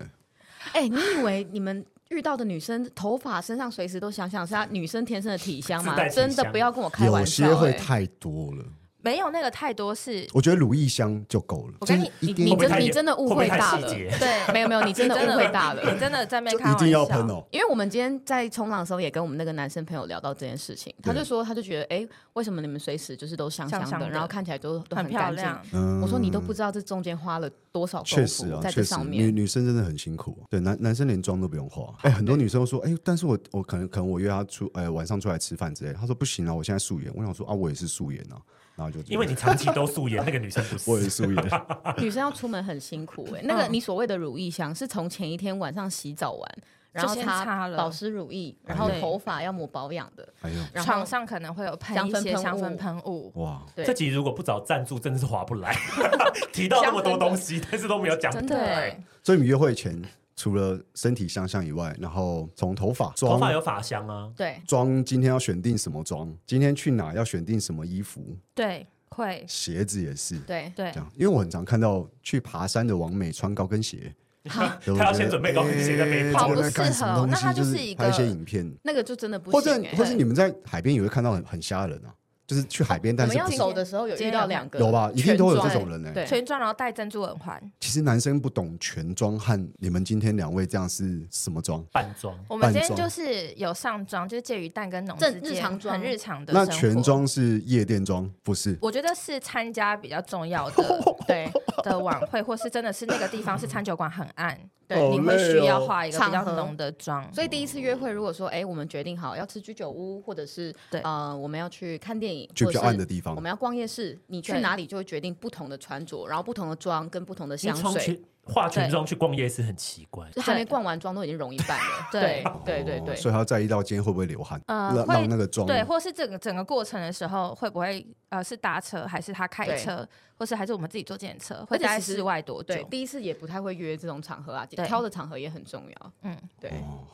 [0.73, 5.95] 哎，你以为你们遇到的女生头发身上随时都想想，是她女生天生的体香嘛？
[6.09, 8.65] 真的不要跟我开玩笑，有些会太多了。
[9.09, 11.75] 没有那个太多是，我觉得乳液香就够了。
[11.81, 13.89] 我跟你，你你真你真的误会大了。
[13.89, 15.83] 对，没有没有，你真的误会大了。
[15.91, 16.85] 你真的在那边开玩笑。
[16.85, 17.43] 一定要喷哦。
[17.51, 25.59] 因为我们今天在冲浪的时候，也跟我们那个男生朋友聊到这件事情，他就说，他就觉得，哎，为什么你们随时就是都香香的，然后看起来都都很漂亮？
[26.03, 29.27] 我说你都不知道这中间花了多少功夫在这上面。
[29.27, 30.39] 女女生真的很辛苦。
[30.51, 31.95] 对，男男生连妆都不用化。
[32.03, 35.95] 哎，很多女生都说，哎，但是我我可能可能我约他出，哎，晚上出来吃饭之类。
[35.95, 37.11] 他说不行啊，我现在素颜。
[37.15, 38.37] 我想说啊，我也是素颜啊。
[38.79, 40.89] 然后就因为你长期都素颜，那个女生不是。
[40.89, 41.35] 我也素颜。
[41.99, 46.59] 女生要出门很辛苦哎，那个你所谓的乳液香是从前一天晚上洗澡完，
[46.93, 50.33] 然后擦了保湿乳液，然后头发要抹保养的，
[50.81, 53.33] 床上可能会有喷一些香氛喷雾。
[53.35, 55.75] 哇，这集如果不找赞助，真的是划不来。
[56.55, 58.31] 提到那么多东西，但是都没有讲。
[58.31, 58.97] 真的。
[59.25, 60.01] 所以你约会前。
[60.39, 64.31] 除了身体香香以外，然后从头发，头发有发香啊。
[64.37, 66.33] 对，妆今天要选定什么妆？
[66.47, 68.23] 今天去哪要选定什么衣服？
[68.55, 69.45] 对，会。
[69.49, 70.39] 鞋子也是。
[70.39, 77.27] 对对，这样，因为我很常看到去爬山的王美穿高跟鞋，他要先准备高跟鞋在背包，好不适合。
[77.27, 79.61] 那他就是一个拍一些影片，那个就真的不行。
[79.61, 82.15] 或者或者你们在海边也会看到很很吓人啊。
[82.49, 85.11] 就是去海边，但是我们要走的时候有遇到两个，有吧？
[85.15, 86.11] 一定都有这种人呢。
[86.15, 87.63] 对，全妆然后戴珍珠耳环。
[87.79, 91.85] 其实男生不懂全妆和你们今天两位这样是什么妆？
[91.93, 92.35] 半妆。
[92.49, 96.55] 我们今天就是有上妆，就是介于淡跟浓之间，日常妆，很日常的。
[96.55, 98.79] 那全妆是夜店妆，不是？
[98.81, 100.83] 我觉得是参加比较重要的，
[101.29, 101.53] 对
[101.85, 104.59] 的晚会，或是真的是那个地方是餐酒馆很暗。
[104.89, 118.21] 对，你会需要化一个比较浓的妆，所以第一次约会，如果说，哎，我们决定好要吃居酒屋，或者是对，呃，我们要去看电影，去比较暗的地方，我们要逛夜市，你去哪里就会决定不同的穿着，然后不同的妆跟不同的香水。
[118.49, 122.09] 化全妆去逛夜市很奇怪，就还没逛完妆都已经容易半了。
[122.13, 122.45] 对。
[122.65, 130.07] 对对对，所以他要在意到今天会不会流汗，呃，让那个妆对，或是整个整个过程的时候会不会呃是搭车还是他开车，
[130.37, 132.83] 或是还是我们自己坐电车，会在室外多久？
[132.91, 136.13] 第一次也不太会约这种场合啊，挑的场合也很重要。
[136.23, 136.73] 嗯，对。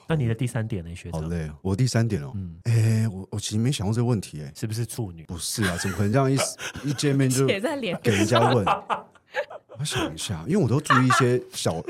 [0.08, 1.22] 那你的第三点呢，学长？
[1.22, 5.24] 好累哦，我第三点哦，嗯，哎，我我其实没想过这个问题，哎，是不是处女？
[5.24, 6.36] 不是啊，怎么可能这样一
[6.88, 7.58] 一见面就给
[8.10, 8.64] 人家问？
[9.78, 11.80] 我想一下，因为我都注意一些小，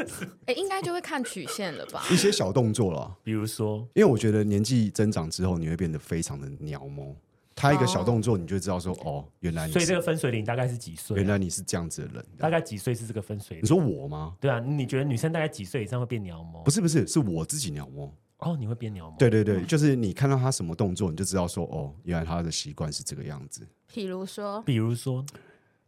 [0.46, 2.02] 哎，应该就会看曲线了吧？
[2.10, 7.14] 一些小动作了，比如说，因为我觉得年纪增长之后，你会变得非常的鸟毛。
[7.56, 9.72] 他一个小动作，你就知道说，哦，原来你。
[9.72, 11.16] 所以这个分水岭大概是几岁？
[11.16, 13.62] 原来你是这样子的人，大概几岁是这个分水岭？
[13.62, 14.34] 你说我吗？
[14.40, 16.62] 对啊，你觉得女生大概几岁以上会变鸟毛？
[16.62, 18.12] 不是不是，是我自己鸟毛。
[18.38, 19.16] 哦，你会变鸟毛？
[19.16, 23.64] 对对对，就是你看到他什么动作，你就知道说，哦，原来他的习惯是这个样子。
[23.92, 25.24] 比如说，比如说，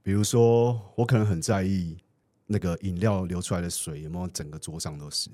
[0.07, 1.97] 比如说，我可能很在意。
[2.49, 5.29] 那个饮料流出来的水有没有整个桌上都是？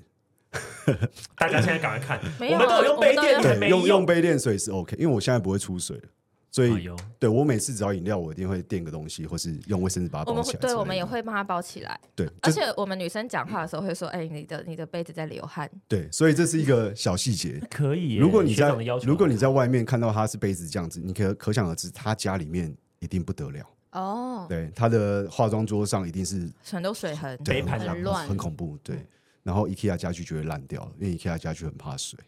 [1.37, 6.01] 大家现在赶快看，我们都有用杯垫，对，用用杯垫水是 OK，因为我现在不会出水，
[6.49, 10.59] 所以对我每次只要饮料，我一定会垫个东西，或是用卫生纸把它包起来。
[10.59, 11.99] 对，我们也会帮它包起来。
[12.15, 18.15] 对，而且我们女生讲话的时候会说：“哎，你的你的杯子在流汗。”对，所以这是一个小细节，可以。
[18.15, 18.69] 如果你在
[19.03, 23.63] 如果你在外面看到他是杯子这样子，你可可想而知，他家里面一定不得了。
[23.93, 28.77] 哦，oh, 对，他的化妆桌上一定是很多水痕，杯盘很乱，很恐怖。
[28.83, 29.05] 对，
[29.43, 32.19] 然后 IKEA 家具就会烂掉了，因为 IKEA 家具很怕水。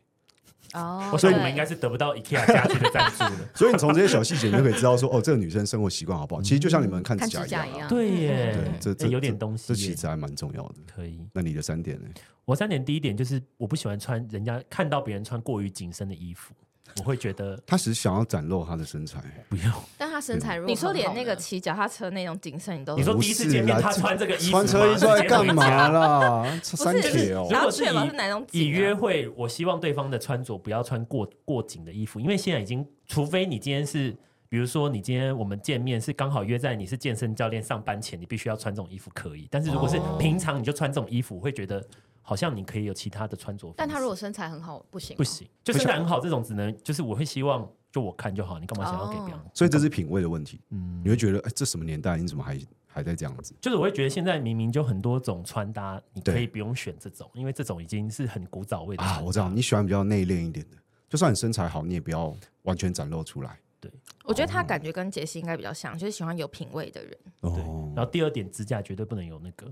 [0.74, 3.50] 哦， oh, 所以你们应该是得不到 IKEA 家具的赞助的。
[3.56, 6.42] 所以你从这些小细节，你就可以知道说，哦，这个女生生活习惯好不好？
[6.42, 10.76] 其实就像你们看指甲一样，对耶，对，这这有点东西，这其实还蛮重要的。
[10.96, 11.20] 可以。
[11.34, 12.08] 那你的三点呢？
[12.46, 16.54] 我三点第一点就是，我不喜欢穿人家看到别人穿过于紧身的衣服。
[17.00, 19.84] 我会觉得他只是想要展露他的身材，不要。
[19.98, 26.44] 但他身材如果你说连那个骑脚踏车那种紧身，你都你说第一次见面他穿这个衣服穿车衣出来干嘛啦？
[26.72, 34.16] 不三是铁哦然，后如果是以是哪种以约会，我希望对方的穿着不要穿过过紧的衣服，因为现在已经，除非你今天是，
[34.48, 39.50] 比如说你今天我们见面是刚好约在你是健身教练上班前，你必须要穿这种衣服可以。
[39.52, 41.86] 但是如果是平常你就穿这种衣服，我会觉得
[42.28, 43.72] 好像你可以有其他的穿着。
[43.78, 49.40] 但他如果身材很好，不行吗，不行，就身材很好，这种只能就是我会希望就我看就好，你干嘛想要给别人？
[49.54, 50.60] 所以这是品味的问题。
[50.72, 53.54] 嗯你会觉得，哎，这什么年代，你怎么还还在这样子？
[53.62, 63.60] 就是我会觉得现在明明就很多种穿搭，你可以不用选这种，因为这种已经是很古早味的啊，我知道你喜欢比较内敛一点的，就算你身材好，你也不要完全展露出来。
[63.80, 63.92] 对
[64.24, 67.16] 我觉得他感觉跟杰西应该比较像，就是喜欢有品味的人。
[67.42, 69.72] 对，哦，然后第二点，指甲绝对不能有那个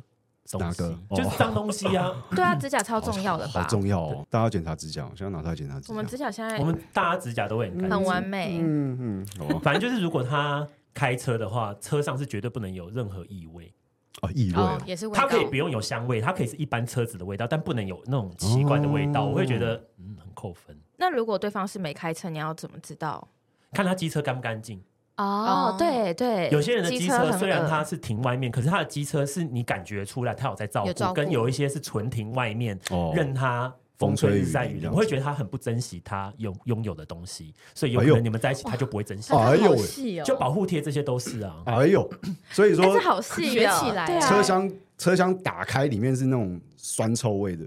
[0.60, 2.12] 哪个，就是脏东西啊。
[2.36, 3.62] 对啊，指甲超重要的吧？
[3.62, 4.28] 好重要哦！
[4.30, 5.94] 大家要检查指甲，我现在拿出来检查指甲。
[5.94, 13.74] 我们指甲现在我们大家指甲都会很干很净，完美，嗯嗯， 反正就是如果他开车的话，车上是绝对不能有任何异味。
[14.22, 15.22] 哦，异味也是味道。
[15.22, 19.24] 它可以不用有香味，它可以是一般车子的味道，但不能有那种奇怪的味道。
[19.24, 20.78] 哦我会觉得嗯很扣分。
[20.98, 23.28] 那如果对方是没开车，你要怎么知道？
[23.72, 24.84] 看他机车干不干净。
[25.18, 31.14] 哦，对对，有些人的机车虽然它是停外面，可是他的机车是你感觉出来他有在照顾，有照顾。
[31.14, 33.12] 跟有一些是纯停外面，哦。
[33.16, 38.16] 任他风吹日晒雨淋，淋这样子我会觉得他很不珍惜他拥拥有的东西，所以有可哎呦。
[38.16, 39.34] 能你们在一起他就不会珍惜。
[39.34, 39.72] 哎呦。
[39.72, 41.62] 喂细哦，就保护贴这些都是啊。
[41.66, 42.10] 哎呦，
[42.50, 44.28] 所以说好细学哦起来对啊。
[44.28, 47.66] 车厢车厢打开，里面是那种酸臭味的，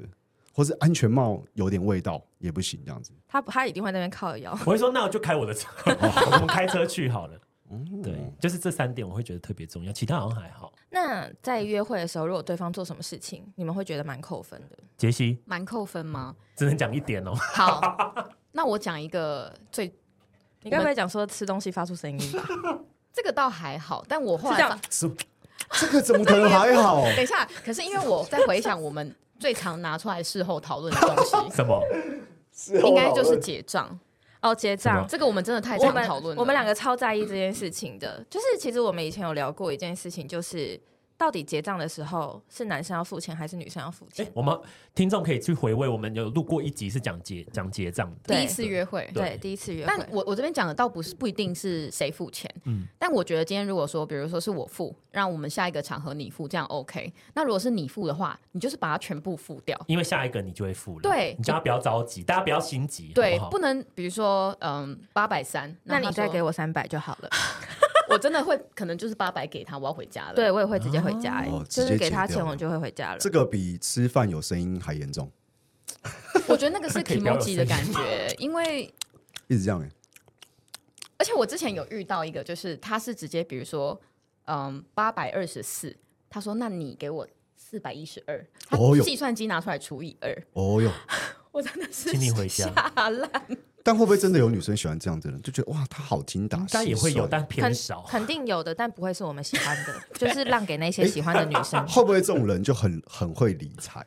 [0.56, 3.12] 或是安全帽有点味道也不行，这样子。
[3.28, 4.52] 他他一定会在那边靠腰。
[4.64, 7.38] 我会说，那我就开我的车， 我们开车去好了。
[7.70, 10.72] 嗯对，就是这三点我会觉得特别重要，其他好像还好。
[10.88, 14.78] 那在约会的时候，如果对方做什么事情，你们会觉得蛮扣分的？
[14.96, 16.34] 杰西蛮扣分吗？
[16.56, 17.34] 只能讲一点哦。
[17.34, 19.92] 好， 那我讲一个最
[20.62, 22.48] 你该不会讲说吃东西发出声音吧？
[23.12, 24.80] 这个倒还好，但我后来是这样
[25.72, 27.02] 这个怎么可能还好？
[27.14, 31.82] 等一下，可是因为我在回想我们最常拿出来事后讨论的东西 什么？
[32.52, 33.98] 西，应该就是结账。
[34.42, 35.04] 哦，结账。
[35.08, 36.36] 这个我们真的太常讨论。
[36.36, 40.80] 我们两个超在意这件事情的，就是其实我们以前有聊过一件事情，就是
[41.18, 44.58] 到底结账的时候是男生要付钱还是女生要付钱哎？，我们
[44.94, 48.34] 听众可以去回味，我们有录过一集是讲结讲结账的。
[48.34, 49.92] 第一次约会，对对，第一次约会。
[49.96, 57.12] 但我我这边讲的倒不是不一定是谁付钱，嗯但我觉得今天如果说，比如说是我付，让我们下一个场合你付，这样 OK。
[57.34, 61.02] 那如果是你付的话，你就是把它全部付掉，因为下一个你就会付了。
[61.02, 67.30] 对你叫他不要着急，大家不要心急，对，好不好不能比如说嗯八百三，那你再给，我三百就好了。
[68.08, 70.34] 我真的会可能就是八百给他，我要回家了。
[70.34, 73.18] 对，我也会直接回家、欸哦就是给他钱，我就会回家了。
[73.18, 75.30] 这个比吃饭有声音还严重，
[76.48, 78.84] 我觉得那个是 可以不要有 emoji 的感觉，因为
[79.48, 79.90] 一直这样哎。
[81.18, 83.98] 而且我之前有遇到一个，就是他是直接比如说
[84.44, 85.96] 嗯八百二十四，
[86.28, 90.90] 他说那你给我四百一十二，他计算机拿出来除以二，哦哟，
[91.52, 93.30] 我真的是请你回家吓烂。
[93.86, 95.40] 但会不会真的有女生喜欢这样子的人？
[95.42, 98.04] 就觉得哇，他好精打细应算，该也会有，但肯偏少。
[98.08, 101.80] 肯定有的，但不会是我们喜欢的， 就是让给那些喜欢的女生。
[101.86, 104.04] 会不会这种人就很很会理财，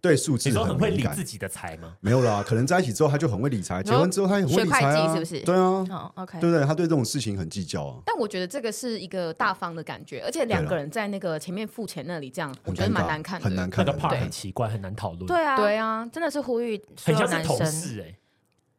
[0.00, 1.24] 对数字你说很会敏感理自？
[1.24, 1.96] 己的财吗？
[2.00, 6.64] 没有啦，可能在一起之后他就很会理财，结婚之后他也很会理财学会啊，计是不是对啊，哦，OK，对不对？
[6.64, 13.44] 他对这种事情很计较啊，但我觉得这个是一个大方的感觉，而且两个人在那个前面付钱那里，这样我觉得蛮难看的。
[13.44, 17.66] 很难看的那个 part 很奇怪，很难讨论。，对啊，对啊，真的是呼吁所有男很像是同生。
[17.66, 18.14] 事哎，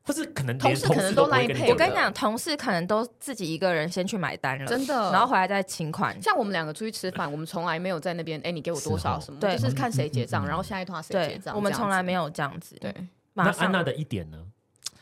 [0.05, 6.21] 或是可能同事可能都事都不会 line pay 我跟你讲，同事可能都自己一个人先去买单了，真的然后回来再请款。
[6.21, 12.75] 像我们两个出去吃饭，我们从来没有在那边，哎，你给我多少什么，对就是看谁结账，嗯嗯嗯然后下一趟谁结账。，我们从来没有这样子。
[12.81, 12.93] 对，
[13.33, 14.37] 那安娜的一点呢？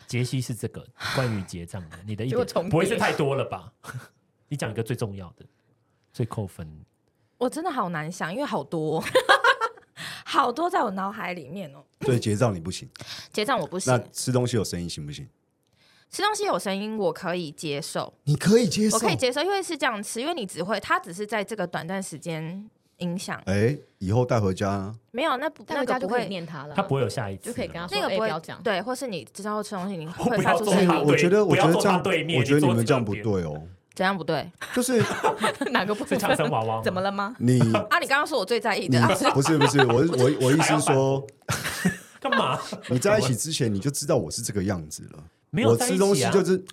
[0.08, 0.86] 杰西是这个
[1.16, 3.72] 关于结账的，你的一点不会是太多了吧？
[4.50, 5.46] 你讲一个最重要的，
[6.12, 6.68] 最扣分。
[7.38, 9.04] 我真的好难想，因为好多哦
[10.32, 11.84] 好多在我脑海里面哦。
[12.06, 12.88] 所以结账你不行，
[13.34, 13.94] 结账我不行。
[13.94, 15.28] 那，吃东西有声音行不行？
[16.10, 26.28] 吃东西有声音我可以接受，你可以接受，我可以接受，因为是这样吃，因为你只会，它只是在这个短暂时间影响，哎，以后带回家，没有那不带回家就会。
[26.28, 28.62] 念他了，他不会有下一次就可以跟他说，那个不要讲。
[28.62, 33.62] 对，或是你之后吃东西，你会发出声音，我觉得我觉得这样他对面我觉得你们这样不对哦，
[33.94, 35.04] 怎样不对就是
[35.72, 36.20] 哪个不是分？
[36.20, 37.36] 唱声娃娃吗怎么了吗？
[37.40, 38.00] 你啊？
[38.00, 41.26] 你刚刚说我最在意你的，啊、不是不是我我我意思是说，
[42.22, 42.58] 干嘛？
[42.90, 46.64] 你在一起之前你就知道我是这个样子了，没有在一我吃东西就是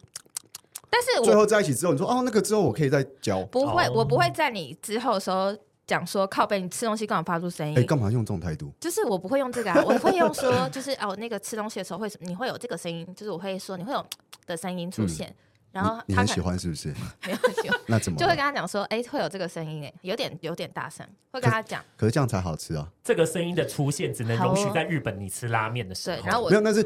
[0.91, 5.55] 但是我最后在一起之后，你说哦那个之后我可以再教，不会，哦我不会在你之后的时候
[5.87, 7.77] 讲说靠背，你吃东西干嘛发出声音？
[7.79, 8.73] 哎，干嘛用这种态度？
[8.81, 14.05] 就是我不会用这个啊，我会用说，就是哦，那个吃东西的时候会你会有这个声音，就是我会说你会有
[14.47, 15.35] 的声音出现。
[15.71, 16.89] 然后你很喜欢是不是？
[17.27, 21.85] 没有很喜欢， 那怎么就会跟他讲说，哎，会有这个声音，哎，有点有点大声，会跟他讲。
[21.97, 22.89] 可是这样才好吃啊！
[23.05, 26.17] 这个声音的出现只能容许在日本你吃拉面的时候。
[26.17, 26.85] 对，然后我没有，那是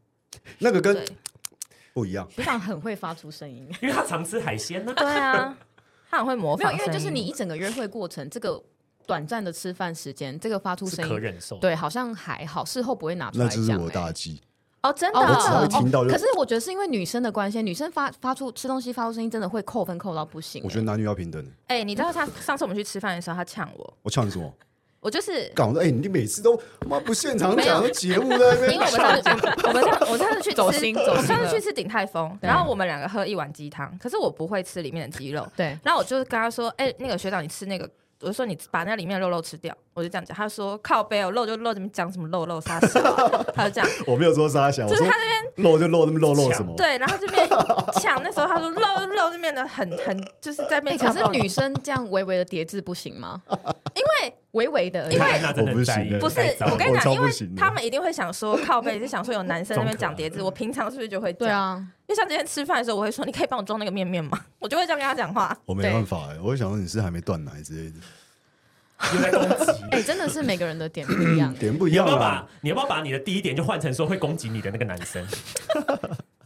[0.58, 1.04] 那个跟
[1.94, 2.28] 不一样。
[2.30, 4.92] 学长很会发出声音，因为他常吃海鲜呢。
[4.94, 5.56] 对啊，
[6.10, 6.72] 他很会模仿。
[6.72, 8.62] 因为就是你一整个约会过程，这个
[9.06, 11.56] 短暂的吃饭时间，这个发出声音可忍受。
[11.58, 13.60] 对，好像还好，事后不会拿出来讲。
[13.60, 14.40] 那就是我大忌。
[14.82, 16.04] 哦，真的，我只会听到。
[16.04, 20.62] 可是我觉得是因为女生的关系，女生发发出吃东西发出声音，真的会扣分扣到不行。
[20.64, 21.44] 我觉得男女要平等。
[21.66, 23.94] 哎，你知道他上次我们去吃饭的时候，他呛我。
[24.02, 24.52] 我呛你什么？
[25.00, 28.72] 我就是搞得哎，你每次都妈不现场讲节目的。
[28.72, 35.46] 因为我们上次我们上我上次去 走心，我上次去吃鼎泰丰，然后我们两个喝一碗鸡汤，可是我不会吃里面的鸡肉。
[35.56, 37.88] 对，然后我就跟他说，哎，那个学长，你吃那个。
[38.20, 40.36] 我就说你把那里面的肉肉吃掉，我就这样讲。
[40.36, 43.00] 他说靠背哦，肉就肉，怎么讲什么肉肉沙沙？
[43.54, 43.88] 他就这样。
[44.06, 46.74] 我没有说沙小，就是他那边肉就肉那么肉肉什么？
[46.76, 47.48] 对，然后这边
[47.94, 50.98] 抢那时候他说肉肉就变得很很就是在面。
[50.98, 53.40] 可是女生这样微微的叠字不行吗？
[53.94, 55.26] 因为微微的，因为
[55.58, 56.18] 我不行。
[56.18, 60.42] 不是，我跟你讲，因为他们一定会想说靠背， 是想说有男生那边讲叠字。
[60.42, 61.76] 我平常是不是就会对啊？
[62.06, 64.38] 因为像今天吃饭的时候，我会说你可以帮我装那个面面吗？
[64.58, 65.56] 我就会这样跟他讲话。
[65.66, 67.96] 我没办法哎，我会想说你是还没断奶之类的。
[69.14, 72.04] 又在攻击， 哎，真的是每个人的点不一样，点不一样。
[72.06, 75.24] 你要不要把你要不要把你的第一点就换成说会攻击你的那个男生？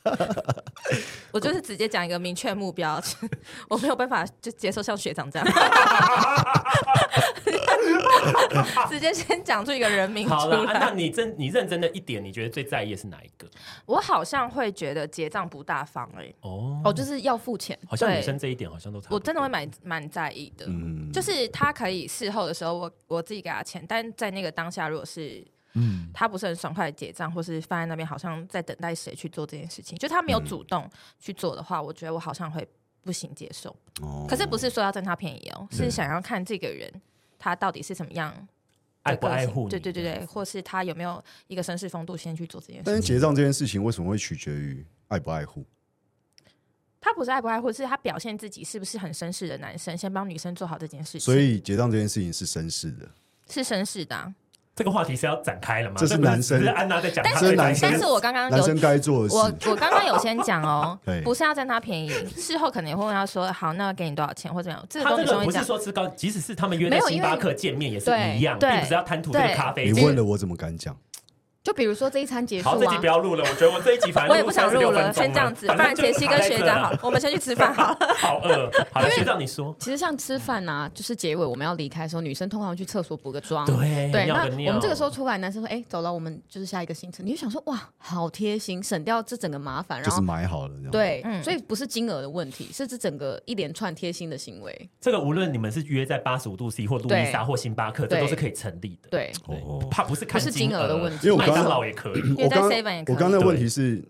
[1.33, 3.01] 我就是直接讲一个明确目标，
[3.71, 5.49] 我没有办法就接受像学长这样，
[8.91, 10.29] 直接先讲出一个人名。
[10.29, 13.47] 好了，那你真你认真的一点，你觉得最在意的是哪一个？
[13.87, 17.79] 我好像会觉得结账不大方哎，哦哦，就是要付钱。
[17.87, 25.43] 好像女生这一点好像都我真的会蛮蛮在意的，嗯，就是他可以事后的时候我我自己给他钱，但在那个当下如果是。
[25.75, 29.97] 嗯，他不是很爽快的结账，或是放在那边，好像在等待谁去做这件事情。
[29.99, 32.67] 就他没有主动去做的话，嗯、我觉得我好像会
[33.03, 33.75] 不行接受。
[34.01, 36.93] 哦，可是不是说要占他便宜哦，是想要看这个人
[37.39, 38.35] 他到底是怎么样，
[39.03, 39.69] 爱不爱护？
[39.69, 42.85] 对对对对，或是他有没有一个绅士风度先去做这件事情。
[42.85, 45.65] 但是结账这件事情为什么会取决于爱不爱护？
[47.01, 51.21] 他不是爱不爱护，是他表现自己是不是很绅士的男生，先帮女生做好这件事情。
[51.21, 53.09] 所以结账这件事情是绅士的，
[53.49, 54.33] 是绅士的、啊。
[54.75, 55.97] 这个话题是要展开了吗？
[55.99, 57.23] 这是男生，是安娜在讲。
[57.23, 64.87] 但是男生，但是我刚刚男生该做的事，我我刚刚有先讲哦， 不是要占他便宜，事后可能也会问他说，好，那给你多少钱或怎么样？
[64.89, 69.91] 这个东西不是说吃高，即使是他们约在星巴克见面也是一样，并不是要贪图这个咖啡。
[69.91, 70.97] 你问了我怎么敢讲？
[71.63, 73.45] 就比如说这一餐结束，好，这集不要录了。
[73.49, 75.67] 我觉得我这一集反正我也不想录了，先这样子。
[75.69, 78.15] 不然杰西跟学长好，我们先去吃饭好了。
[78.17, 79.75] 好饿，好了，学长你说。
[79.79, 83.65] 其实像吃饭啊，就是结尾我们要离开的时候，女生通常去厕所补个妆。
[83.65, 94.91] 对对，那我们这个时候出来，男生说：“哎，走了，我们就是下一个行程。”你就想说：“哇，好贴心，省掉这整个麻烦。”然后就是买好了，对，所以不是金额的问题，是这整个一连串贴心的行为。
[95.01, 99.09] 这个无论你们是约在八十五度 C 或路易莎或星巴克，这都是可以成立的。
[99.11, 99.33] 对，
[99.89, 102.23] 怕不是看金额的问题，因为麦当劳也可以。
[102.43, 104.03] 我刚我刚刚的问题是，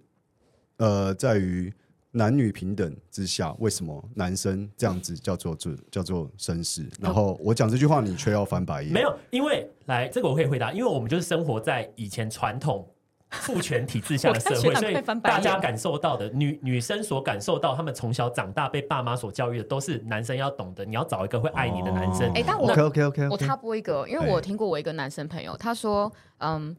[0.79, 1.73] 呃，在于
[2.15, 6.87] 男女平等之下，为什么男生这样子叫做做叫做绅士？
[7.01, 8.93] 然后我讲这句话，你却要翻白眼？
[8.93, 12.87] 没有，因为来这个我可以回答，因为我们就是生活在以前传统
[13.31, 22.31] 父权体制下的社会， 所以大家感受到的女女生所感受到，他们从小长大被爸妈所教育的，都是男生要懂得，你要找一个会爱你的男生。
[22.35, 26.77] 哎，但我 OK OK OK，我插播一个，因为我听过我一个男生朋友，他说，嗯。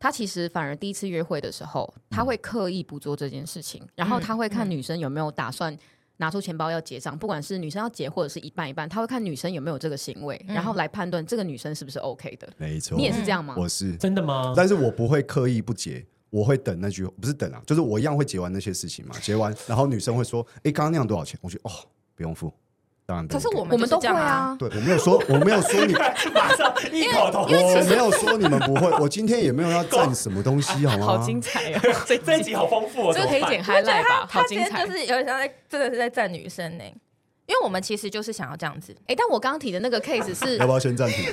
[0.00, 5.76] 他其实反而第一次约会的时候，他会刻意不做这件事情，嗯、然后他会看女生有没有打算
[6.16, 12.48] 拿出钱包要结账，嗯、不管是女生要结或者是一半一半，他会看女生有没有这个行为，嗯、然后来判断这个女生是不是 OK 的。
[12.56, 13.54] 没错，你也是这样吗？
[13.56, 14.54] 我是真的吗？
[14.56, 21.72] 但是我不会刻意不结，我会等那句，不是等啊，就是我一样会结完那些事情嘛，结完，然后女生会说：“哎，刚刚那样多少钱？”我觉得哦，
[22.14, 22.50] 不用付。
[23.28, 25.92] 可是我们我们都会啊，对，我没有说 我没有说你
[26.32, 31.06] 马上一口同声，我没有说你们不会，我今天也没有要占什么东西，好吗？
[31.06, 31.82] 好精彩啊！
[32.06, 34.26] 这这一集好丰富哦， 这可以剪 highlight 吧？
[34.28, 36.84] 好精彩，就是有点像在真的是在占女生呢。
[37.50, 41.24] 因为我们其实就是想要这样子，哎，但我刚刚提的那个 case 是要不要先暂停？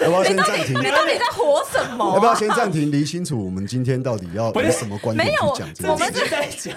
[0.00, 0.70] 要不要先暂停？
[0.80, 2.14] 你到底在活什么？
[2.14, 2.90] 要不要先暂停？
[2.90, 5.92] 理清楚，我们今天到底要以什么观点去讲？
[5.92, 6.76] 我们是在讲，只是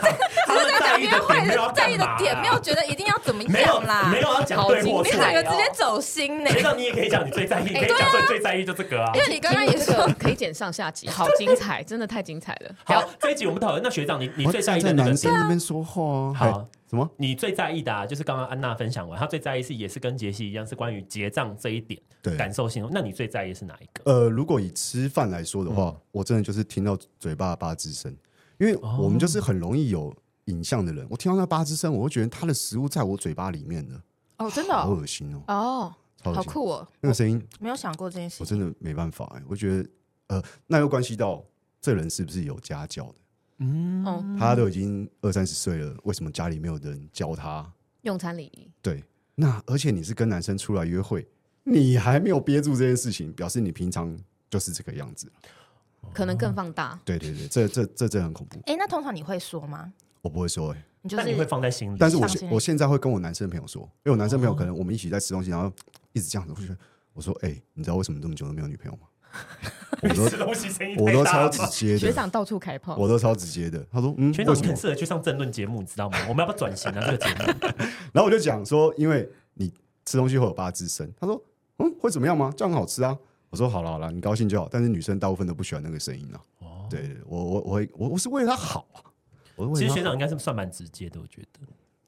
[0.68, 6.50] 在讲约会在意的点，没有觉得一定要怎么样啦，没有要讲对或错，你两个直接走心呢。
[6.52, 9.14] 学长，你也可以讲你最在意，可以讲最最在意就这个啊。
[9.16, 12.76] 因为你刚刚也说可以剪上下集，好精彩，真的太精彩了。
[12.84, 13.82] 好，这一集我们讨论。
[13.82, 16.34] 那学长，你你最在意的男生那边说话啊？
[16.36, 16.68] 好。
[16.94, 17.10] 什么？
[17.18, 22.88] 你最在意的，啊，就是刚刚安娜分分享完，她最在意是也是跟杰西一样，是关于结账这一点，对感受性。
[22.92, 24.12] 那你最在意是哪一个？
[24.12, 28.16] 呃，如果以吃饭来说的话，嗯我真的就是听到嘴巴的八字声，
[28.60, 31.08] 因为我们就是很容易有影像的人。
[31.10, 34.00] 我听到那八字声，我会觉得他的食物在我嘴巴里面的，
[34.38, 35.96] 哦，真的好哦，恶心哦，哦。
[36.26, 38.46] 好酷哦，那个声音，没有想过这件事情。
[38.46, 39.90] 我真的没办法哎，我觉得
[40.28, 41.44] 呃，那又关系到
[41.82, 43.16] 这人是不是有家教的？
[43.60, 47.72] 嗯，哦，他都已经二三十岁了，为什么家里没有人教他？
[48.02, 49.04] 用餐礼仪，对，
[49.36, 51.26] 那而且你是跟男生出来约会，
[51.64, 54.18] 你还没有憋住这件事情，表示你平常
[54.50, 55.32] 就是这个样子。
[56.14, 57.00] 可能更放大。
[57.06, 58.60] 对对对，这这这这很恐怖。
[58.66, 59.94] 哎，那通常你会说吗？
[60.22, 61.98] 我不会说哎、你就那你会是放在心里。
[61.98, 65.72] 但是我我现在会跟我男生朋友说，因为我男生朋友可能我们一起在吃东西，然后
[66.12, 66.80] 一直这样子，我就觉得
[67.14, 69.08] 我说哎、你知道为什么这么久都没有女朋友吗？
[70.02, 73.86] 我都吃东西声音我都超太大了吧直接的，学长到处开炮，我都超直接的。
[73.92, 74.78] 他说嗯，学长，为什么你很？
[74.82, 76.18] 适合去上政论节目，你知道吗？
[76.28, 77.02] 我们要不要转型啊？
[77.06, 77.70] 这个节目
[78.12, 79.72] 然后我就讲说，因为你
[80.06, 81.10] 吃东西会有八字声。
[81.20, 81.42] 他说
[81.78, 82.54] 嗯，会怎么样吗？
[82.58, 83.18] 这样很好吃啊。
[83.50, 84.68] 我说好了好了，你高兴就好。
[84.70, 86.42] 但是女生大部分都不喜欢那个声音啊。
[86.60, 89.00] 哦，对对，我我我我我是为了他好啊。
[89.76, 91.60] 其实学长应该是算蛮直接的，我觉得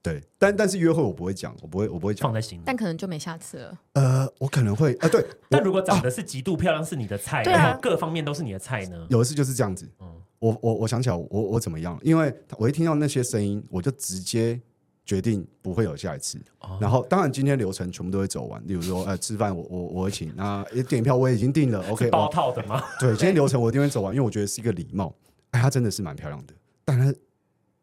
[0.06, 2.24] 对，但但是约会我不会讲，我不会我不会讲。
[2.28, 2.64] 放在心里。
[2.66, 3.80] 但可能就没下次了。
[3.94, 9.08] 呃，我可能会呃，对， 但如果长得是极度漂亮，是你的菜，对啊然后各方面都是你的菜呢？
[9.10, 9.90] 有一次就是这样子。
[10.00, 11.98] 嗯我我我想起来我我怎么样？
[12.04, 14.62] 因为我一听到那些声音，我就直接
[15.04, 16.40] 决定不会有下一次。
[16.60, 22.84] 哦然后当然今天流程全部都会走完，例如说呃吃饭我我我会请，那电影票我也已经订了，OK 包哦套的吗？
[23.00, 25.16] 对，今天流程我一定会走完，因为我觉得是一个礼貌。
[25.52, 26.54] 哎，她真的是蛮漂亮的，
[26.84, 27.20] 但她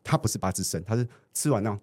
[0.04, 1.80] 她不是八字生，她是吃完那样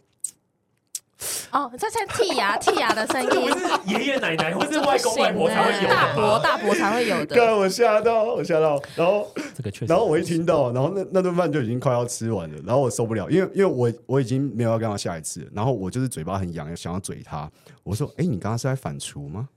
[1.52, 6.28] 哦，这像剔牙剔牙的声音，是爷爷奶奶或是外公外婆才会有大的吗？
[6.28, 7.36] 伯大伯才会有的。
[7.36, 9.28] 看我吓到，我吓到，然后。
[9.56, 9.86] 这个确实。
[9.88, 17.50] 然后我一听到，然后那那顿饭就已经快要吃完了，然后我受不了，因为因为我我已经没有要跟他下一次，然后我就是嘴巴很痒，想要嘴他。
[17.84, 19.50] 我说：“哎，你刚刚是在反刍吗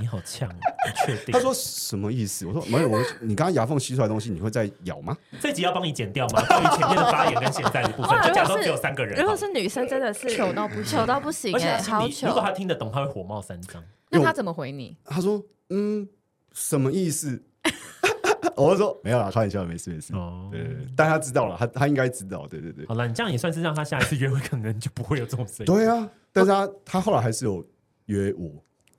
[0.00, 1.32] 你好呛，你确？”定？
[1.34, 6.40] 他说：“什么意思？”我说：“没有，我你刚刚牙缝吸出来的东西，你会再咬吗这集要帮你剪掉吗？
[6.46, 9.18] 关于前面的发言跟现在的部分，就假装只有三个人。
[9.20, 12.52] 如果是女生，真的是糗到不糗到不行而且哎，好他心里，如果他。
[12.52, 13.82] 听得懂，他会火冒三丈。
[14.10, 16.08] 那他怎么回你？？”他说：“嗯，
[16.52, 17.40] 什么意思？”
[18.56, 20.64] 我就说：“没有啦，开玩笑，没事没事。”哦，对，
[20.96, 25.66] 但他知道了，他他应该知道，对对对，好了，你这样也算是让他下一次约会可能就不会有这种声音。
[25.66, 26.08] 对啊。
[26.32, 27.64] 但是他他后来还是有
[28.06, 28.50] 约我，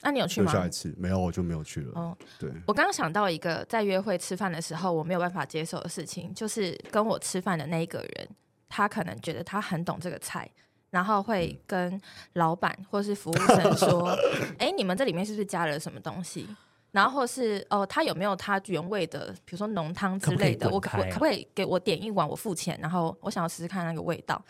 [0.01, 0.51] 那你有去吗？
[0.51, 1.91] 就下一次没有，我就没有去了。
[1.95, 8.29] 哦，对，我刚刚想到一个在约会吃饭的时候我没有办法接受的事情，就是跟我吃饭的那一个人，
[8.67, 10.49] 他可能觉得他很懂这个菜，
[10.89, 11.99] 然后会跟
[12.33, 14.09] 老板或是服务生说：
[14.57, 16.47] “哎、你们这里面是不是加了什么东西？”
[16.91, 20.67] 然后或是哦，他有没有他原味的，比如说浓汤之类的？
[20.69, 24.43] 我可我可不可以给我点一碗，我付钱，然后我想要试试看那个味道，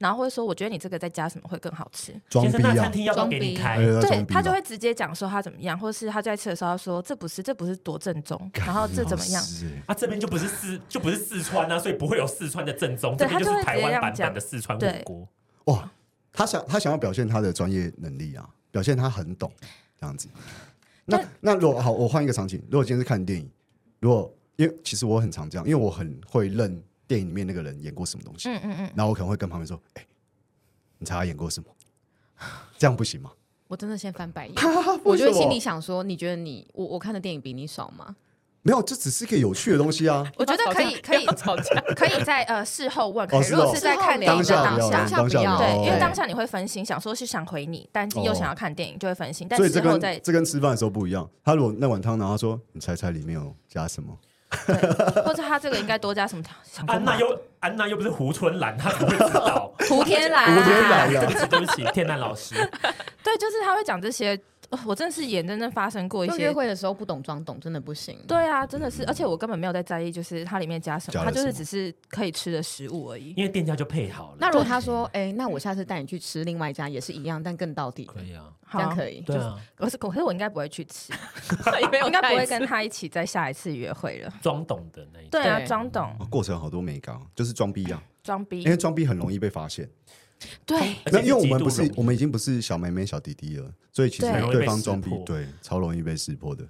[0.00, 2.10] 然后或者说我觉得你这个再加什么会更好吃。
[2.30, 2.90] 装逼啊餐！
[2.90, 3.54] 厅要不要给你？
[3.54, 9.42] 对装逼吧他就会直接讲说他怎么样，或是他在吃的时候他说这不是这不是多正宗，然后这怎么样？
[9.42, 15.28] 是欸啊，这边就不是四就不是四川啊，所以不会有四川的正宗，这边对他就会是台湾版本的四川火对锅。
[15.66, 15.92] 哇，
[16.32, 19.52] 他想他想要表现他的专业能力啊，表现他很懂
[20.00, 20.28] 这样子。
[21.04, 23.50] 那但那如果好，我换一个场景，如果今天是看电影，
[23.98, 30.06] 如果因为其实我很常这样，因为我很会认电影里面那个人演过什么东西，嗯嗯嗯，然后我可能会跟旁边说：“哎、
[30.98, 31.66] 你猜他演过什么？”
[32.78, 33.32] 这样不行吗？
[33.66, 34.54] 我真的先翻白眼，
[35.02, 38.14] 我就会心里想说，你觉得你我我看的电影比你少吗？
[38.62, 40.24] 没有，这只是一个有趣的东西啊。
[40.38, 49.48] 我觉得可以可以吵架，可以在呃事后问，可以哦是哦如果是在看电影的当下当下对，哦因为当下你会分心，想说是想回你，但又想要看电影，就会分心。
[49.50, 51.28] 但所以这跟事后再这跟吃饭的时候不一样。
[51.42, 54.29] 他如果那碗汤，然后他说：“你猜猜里面有加什么对，
[55.24, 56.42] 或者他这个应该多加什么
[56.86, 59.72] 安娜又安娜又不是胡春兰，她怎么会知道？
[59.88, 62.54] 胡天兰，胡天兰对不起，对不起，天兰老师。
[63.22, 64.40] 对，就是他会讲这些。
[64.70, 68.16] 呃我真的是眼睁睁发生过一些就约会的时候不懂装懂，真的不行。
[68.26, 73.34] 对啊，真的是，而且我根本没有在在意，就是它里面加什么，它就是只是可以吃的食物而已。
[73.36, 74.36] 因为店家就配好了。
[74.38, 79.20] 那如果他说，哎、那我下次带你去吃另外一家也是一样，但更到底，可以啊，这样可以。
[79.22, 81.12] 对啊，可是可是我应该不会去吃，
[81.82, 84.32] 应该不会跟他一起再下一次约会了。
[84.40, 85.30] 装懂的那一种。
[85.32, 89.90] 对啊，对装懂哦过程好多没搞，就是装逼啊，装逼因，为装逼很容易被发现。
[90.64, 96.64] 对那因为我们不是我们已经不是小妹妹小弟弟了，所以其对实对方装逼对超容易被识破的。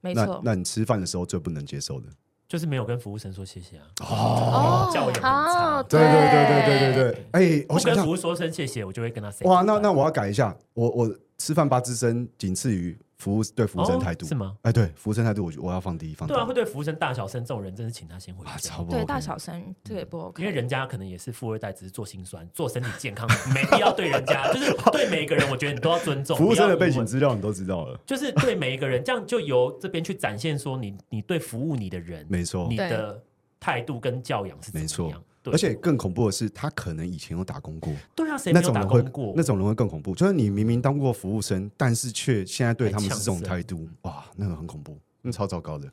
[0.00, 0.40] 那没错。
[0.44, 2.08] 那你吃饭的时候最不能接受的？
[2.48, 3.84] 就是没有跟服务生说谢谢啊。
[4.00, 7.26] 哦教养很差哦对对对对对对对。
[7.32, 9.48] 哎，我跟服，务说声谢谢，我就会跟他 say。
[9.48, 14.56] 哇，那那我要改一下，我我吃饭八字身仅次于服务对服务生态度、哦、是吗？
[14.62, 18.84] 哎，对服务生态度，我我要放第一，放第一对啊，会对服务生大小声这种人，真是请他先回家。
[18.90, 26.36] 对大小声这个也不 OK，因为人家可能也是富二代，只是做心酸，做身体健康，没必要对人家，就是对每一个人，我觉得你都要尊重。
[26.38, 33.22] 服务生的背景资料你都知道了，就是对每一个人，这样就由这边去展现说你你对服务你的人，没错，你的
[33.58, 35.22] 态度跟教养是怎么样。
[35.52, 37.92] 而且更恐怖的是，他可能以前有打工过。
[38.14, 39.32] 对啊，谁没有打工过？
[39.36, 40.14] 那种人会更恐怖。
[40.14, 45.88] 就是你明明当过服务生，但是却现在对他们是这种态度，哇，那个很恐怖，那超糟糕的。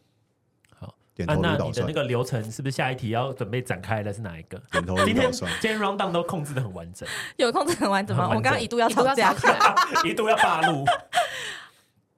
[0.77, 1.59] 好，点头如捣蒜。
[1.59, 4.61] 那你的那个流程是不是下一题要准备展开的是哪一个？
[4.71, 5.51] 点头如捣蒜。
[5.61, 8.27] 今天 round down 都控制的很完整， 有控制很完整吗？
[8.29, 9.33] 我们刚刚一度要吵架，
[10.05, 10.85] 一度要霸路。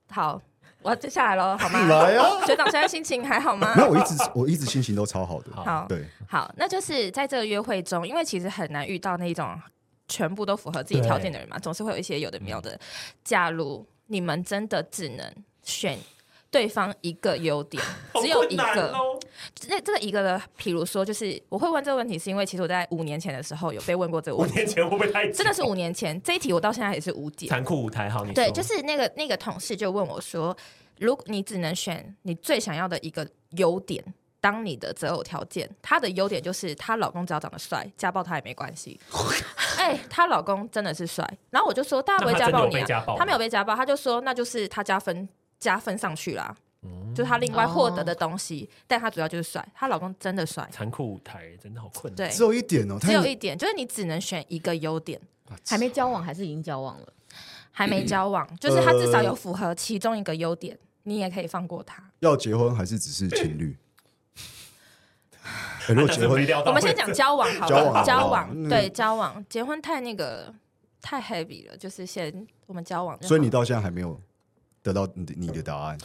[0.10, 0.42] 好。
[0.86, 1.80] 我要接下来了，好吗？
[1.88, 2.46] 来啊！
[2.46, 3.74] 学长现在心情还好吗？
[3.76, 5.52] 没有，我一直我一直心情都超好的。
[5.56, 9.60] 好，对，好，那就是在这个约会中，因为其实很难遇到那种
[10.08, 12.80] 全部都符合自己条件的人嘛，总是会有一些有的没有的。
[13.24, 15.26] 假如你们真的只能
[15.64, 15.98] 选
[16.56, 17.84] 对方一个优点，
[18.22, 18.94] 只有一个，
[19.68, 24.54] 那这个一个的，比如说，就是我会问这个问题，是因为其实我在五年前的时候有被问过这个问题。
[24.54, 26.22] 五年前会不会太真的是五年前？
[26.22, 27.48] 这一题我到现在也是无解。
[27.48, 30.56] 残酷舞台，好，你对，就是那个那个同事就问我说。
[30.98, 33.28] 如果你只能选你最想要的一个
[33.58, 34.02] 优点
[34.40, 38.98] 当你的择偶条件，她的优点就是她老公只要长得帅，家暴她也没关系。
[39.78, 43.04] 哎、欸，她老公真的是帅，然后我就说，大家不会家暴你啊？
[43.18, 45.28] 他没有被家暴，他就说那就是他加分
[45.60, 50.68] 加分上去啦，嗯、就是他另外获得的东西，哦、但她主要就是帅，她老公真的帅。
[50.72, 55.20] 残酷舞台真的好困难，对，只有一点哦，只有一点，就是你只能选一个优点，
[55.68, 57.08] 还没交往还是已经交往了？
[57.72, 60.78] 还没交往， 就是他至少有符合其中一个优点。
[61.08, 62.04] 你也可以放过他。
[62.22, 63.78] 要结婚还是只是情侣？
[65.90, 68.04] 如果结婚，我们先讲交往好了。
[68.04, 70.52] 交往对交往，结婚太那个
[71.02, 73.22] 太 heavy 了，就是先我们交往。
[73.22, 74.20] 所以你到现在还没有
[74.86, 75.98] 得到你的你的答案？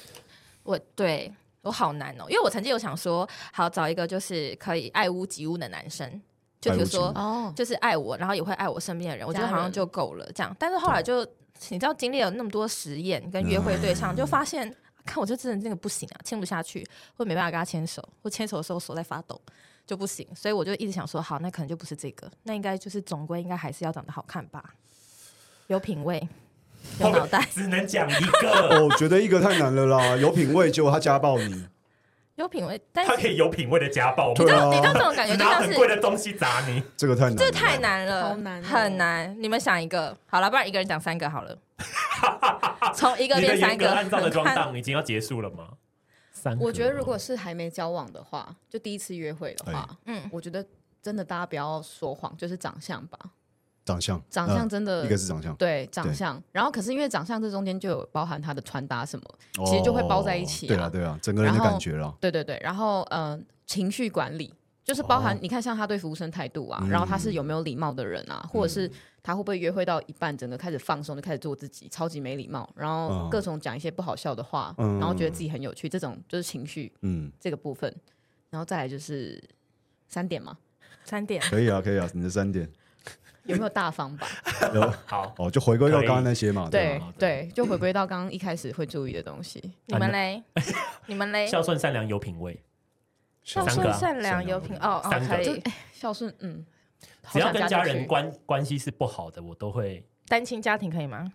[0.64, 6.20] 我对我好难哦，因为我曾经有想说，好找一个就是可以爱屋及乌的男生，
[6.60, 10.56] 就比如说哦，就是爱我，然后也会爱我身边的人，我觉得好像就够了这样。
[10.58, 11.22] 但是后来就
[11.68, 14.74] 你知道，经历了那么多实验跟约会对象，就发现。
[15.02, 19.40] 看，我就真的那个不行啊，牵不下去，或没办法跟他牵手，或牵手的时候手在发抖，
[19.86, 20.28] 就不行。
[20.36, 24.74] 所以我就一直想说，好，那可能就不是这个，那应该就是总归应该还是要长得好看吧，
[25.68, 26.28] 有品味，
[26.98, 27.46] 有脑袋。
[27.50, 30.16] 只能讲一个，我 觉得一个太难了啦。
[30.20, 31.66] 有品味，结果他家暴你。
[32.36, 34.30] 有品味，但是他可以有品味的家暴。
[34.30, 39.36] 你就、啊，你就这种感觉就像是拿很贵的东西砸你，这个太难，这太难了，好难，很难。
[39.42, 41.58] 你们想一个，好了，不然一个人讲三个好了。
[42.96, 45.68] 从一个变三个，按照的装档已经要结束了吗？
[46.32, 50.64] 三个，我觉得如果是还没交往的话，就第一次约会的话，嗯，我觉得
[51.02, 53.18] 真的大家不要说谎，就是长相吧。
[53.90, 56.40] 长相，长相真的，一个是长相，对长相。
[56.52, 59.24] 然后可是因为长相这中间就有包含他的穿搭什么，
[59.66, 60.66] 其实就会包在一起。
[60.66, 62.16] 对啊，对啊，整个人的感觉了。
[62.20, 64.52] 对对对，然后嗯，情绪管理
[64.84, 68.90] 就是包含你看，像他对服务生态度啊，然后他是有没有礼貌的人啊，或者是
[69.22, 77.94] 他会不会约会到一半，整个开始放松，就开始做自己，超级没礼貌，然后各种讲一些不好笑的话，然后觉得自己很有趣，这种就是情绪，嗯，这个部分。
[78.50, 79.40] 然后再来就是
[80.08, 80.56] 三点嘛，
[81.04, 82.68] 三点可以啊，可以啊，你的三点。
[83.50, 84.26] 有没有大方吧？
[84.74, 86.68] 有好哦，就回归到刚刚那些嘛。
[86.70, 89.72] 对对，就回归到刚刚一开始会注意的东西。
[89.86, 90.42] 你们嘞？
[91.06, 91.46] 你们嘞？
[91.46, 92.60] 孝顺、善良、有品味。
[93.42, 95.62] 孝顺、善良、有品哦，可以。
[95.92, 96.64] 孝顺，嗯，
[97.32, 100.04] 只要跟家人关关系是不好的，我都会。
[100.28, 101.32] 单亲家庭可以吗？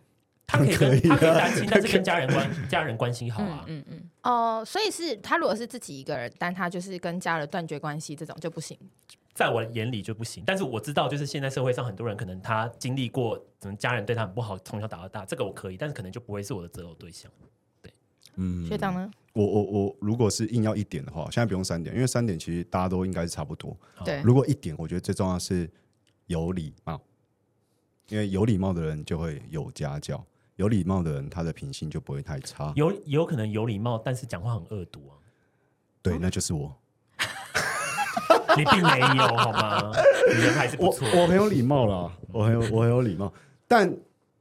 [0.48, 3.66] 他可以跟他可以单亲， 但是跟家人关家人关系好啊。
[3.66, 4.10] 嗯嗯。
[4.22, 8.78] 哦，所以是他如果是自己一个人，但他就是跟家人断绝关系，这种就不行。
[9.36, 17.30] 在我眼里就不行，但是我知道，就是现在社会上很多人可能他经历过，可能家人对他很不好，从小打到大，这个我可以，但是可能就不会是我的择偶对象。
[17.82, 17.94] 对，
[18.36, 19.12] 嗯，学长呢？
[19.34, 23.78] 我我我，如果是硬要一点的话，现在不用三点，因为三点其实大家都应该是差不多。
[24.06, 25.70] 对，如果一点，我觉得最重要是
[26.28, 27.02] 有礼貌，
[28.08, 30.26] 因为有礼貌的人就会有家教，
[30.56, 32.72] 有礼貌的人他的品性就不会太差。
[32.78, 35.20] 有有可能有礼貌，但是讲话很恶毒啊。
[36.02, 36.74] 对，那就是我。
[38.58, 39.92] 你并没有好吗？
[40.28, 41.08] 你人还是不错。
[41.14, 43.32] 我很有礼貌啦，我很有我很有礼貌，
[43.68, 43.90] 但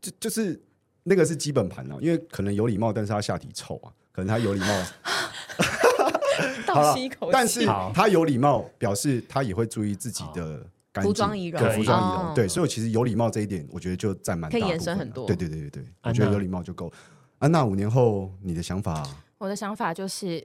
[0.00, 0.60] 就就是
[1.02, 4.66] 那个是基本盘啊，因为可能有礼貌，但是他下体臭啊，可能他有礼貌
[6.66, 10.60] 倒吸一口气，但是他有礼貌，表示他也会注意自己的
[11.02, 15.26] 服装仪容，对服装仪容，对，所以其实有礼貌这一点，我觉得就占蛮大，可以延伸很多。
[15.26, 16.92] 对对对对对，我觉得有礼貌就够。
[17.38, 19.06] 安娜，五年后你的想法？
[19.38, 20.44] 我的想法就是。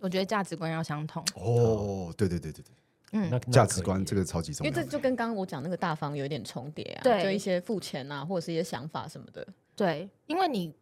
[0.00, 1.24] 我觉得价值观要相同。
[1.34, 2.74] 哦，对对对对对，
[3.12, 9.46] 嗯，价值观这个超级重要，因为这就跟刚刚我讲那个大方有一点重叠啊，对，就一些付钱啊，或者是一些想法什么的，
[9.76, 10.74] 对，因为你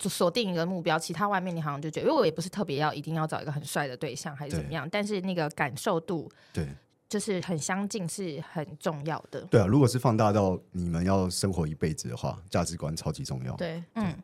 [0.00, 6.66] 锁定一个目标，其他外面你好像就觉得，因为我也不是特别要一定要找一个很帅的对象还是怎么样，但是那个感受度对，
[7.08, 9.40] 就是很相近是很重要的。
[9.42, 13.54] 对啊，如果是放大到你们要生活一辈子的话，价值观超级重要。
[13.56, 14.14] 对，嗯，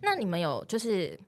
[0.00, 1.18] 那你们有就是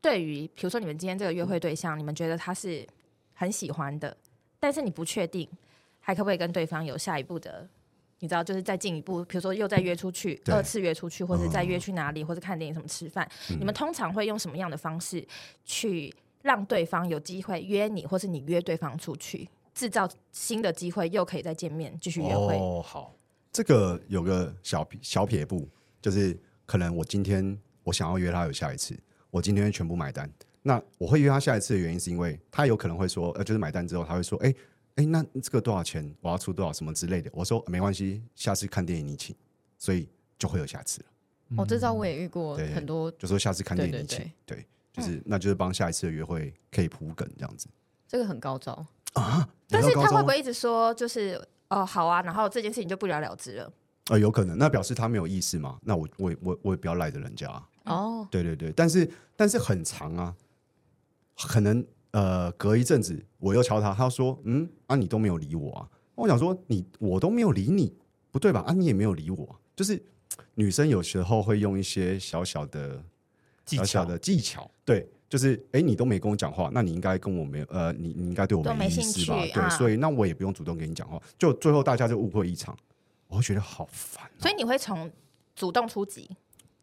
[0.00, 2.86] 对于比如说你们今天这个约会对象，你们觉得他是
[3.34, 4.16] 很喜欢的，
[4.60, 5.48] 但是你不确定
[6.00, 7.68] 还可不可以跟对方有下一步的。
[8.18, 15.22] 你知道，就是再进一步，比如说又再约出去，二次约出去，或者再约去哪里，或者看电影什么吃饭，嗯，你们通常会用什么样的方式
[15.66, 22.56] 去让对方有机会约你，或是你约对方出去，制造新的机会，又可以再见面继续约会？
[22.56, 23.14] 哦，好，
[23.52, 25.68] 这个有个小小撇步，
[26.00, 26.34] 就是
[26.64, 28.98] 可能我今天我想要约他有下一次，
[29.36, 30.30] 我今天全部买单。
[30.62, 34.54] 那我会约他下一次的原因，是因为他有可能会说，呃，就是买单之后他会说，哎。
[34.96, 36.10] 哎，那这个多少钱？
[36.22, 37.30] 我要出多少什么之类的？
[37.34, 39.36] 我说没关系，下次看电影你请，
[39.76, 40.08] 所以
[40.38, 41.06] 就会有下次了。
[41.54, 44.64] 我、哦、这招我也遇过很多，就说下次看电影你请，对，
[44.94, 47.68] 就是、嗯、那就是帮下一次的约会可以铺梗这样子。
[48.08, 48.72] 这个很高招
[49.12, 49.46] 啊！
[49.68, 53.70] 但是他会不会一直说就是哦好啊，然后这件事情就不了了之了？
[54.08, 55.78] 呃，有可能，那表示他没有意思嘛？
[55.82, 58.28] 那我我我我也不要赖着人家哦。
[58.30, 60.34] 对对对，但是但是很长啊，
[61.36, 61.84] 可能。
[62.12, 67.94] 呃，隔一阵子我又敲他，他说：“嗯，啊，你都没有理我啊。”我想说：“你我都没有理你，
[68.30, 68.60] 不对吧？
[68.66, 70.02] 啊，你也没有理我。”就是
[70.54, 73.04] 女生有时候会用一些小小的、
[73.66, 79.36] 小小的技巧，对，就是哎，你都没跟我讲话，那你应该跟我没有呃，你你应该对我没意思吧？
[79.52, 82.74] 对，所以那我也不用主动跟你讲话，就最后大家就误会一场，
[83.26, 84.40] 我会觉得好烦啊。
[84.40, 85.10] 所以你会从
[85.54, 86.30] 主动出击。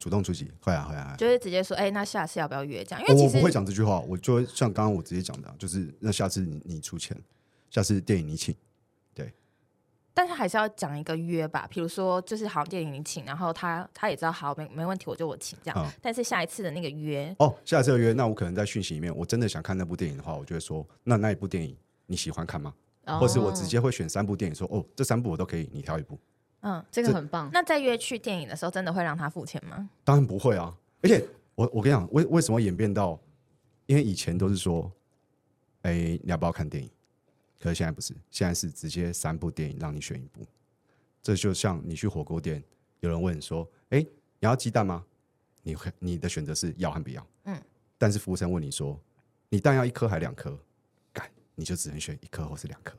[0.03, 3.01] 主动出击，会啊会啊，就是直接说，哎、欸，那下次要不要约这样？
[3.07, 7.15] 因为我不会讲这句话，我就会像刚刚我直接讲的，就是那下次你你出钱，
[7.69, 8.53] 下次电影你请，
[9.13, 9.31] 对。
[10.13, 15.89] 但是还是要讲一个约吧，比如说就是好电影你请，然后他他也知道好没没问题，我就我请这样、嗯。
[16.01, 21.73] 但是下一次的那个约哦，下一次的约，那我可能在讯息里面，我真的想看那部电影的话，我就会说，那那一部电影
[22.07, 22.73] 你喜欢看吗？
[23.05, 26.19] 哦、或是我直接会选三部电影说，哦，这三部我都可以，你挑一部。
[26.63, 27.49] 嗯，这个很棒。
[27.53, 29.89] 那在约去电影的时候，真的会让他付钱吗？
[30.03, 30.73] 当然不会啊！
[31.01, 31.23] 而且
[31.55, 33.19] 我我跟你讲，为为什么演变到？
[33.85, 34.89] 因为以前都是说，
[35.81, 36.89] 哎、欸，你要不要看电影？
[37.59, 40.45] 可是现在不是，现在是直接三部电影让你选一部。
[41.21, 42.63] 这就像你去火锅店，
[43.01, 45.03] 有人问说，哎、欸，你要鸡蛋吗？
[45.61, 47.27] 你会你的选择是要和不要。
[47.43, 47.61] 嗯。
[47.97, 48.97] 但是服务生问你说，
[49.49, 50.57] 你蛋要一颗还两颗？
[51.11, 52.95] 干，你就只能选一颗或是两颗。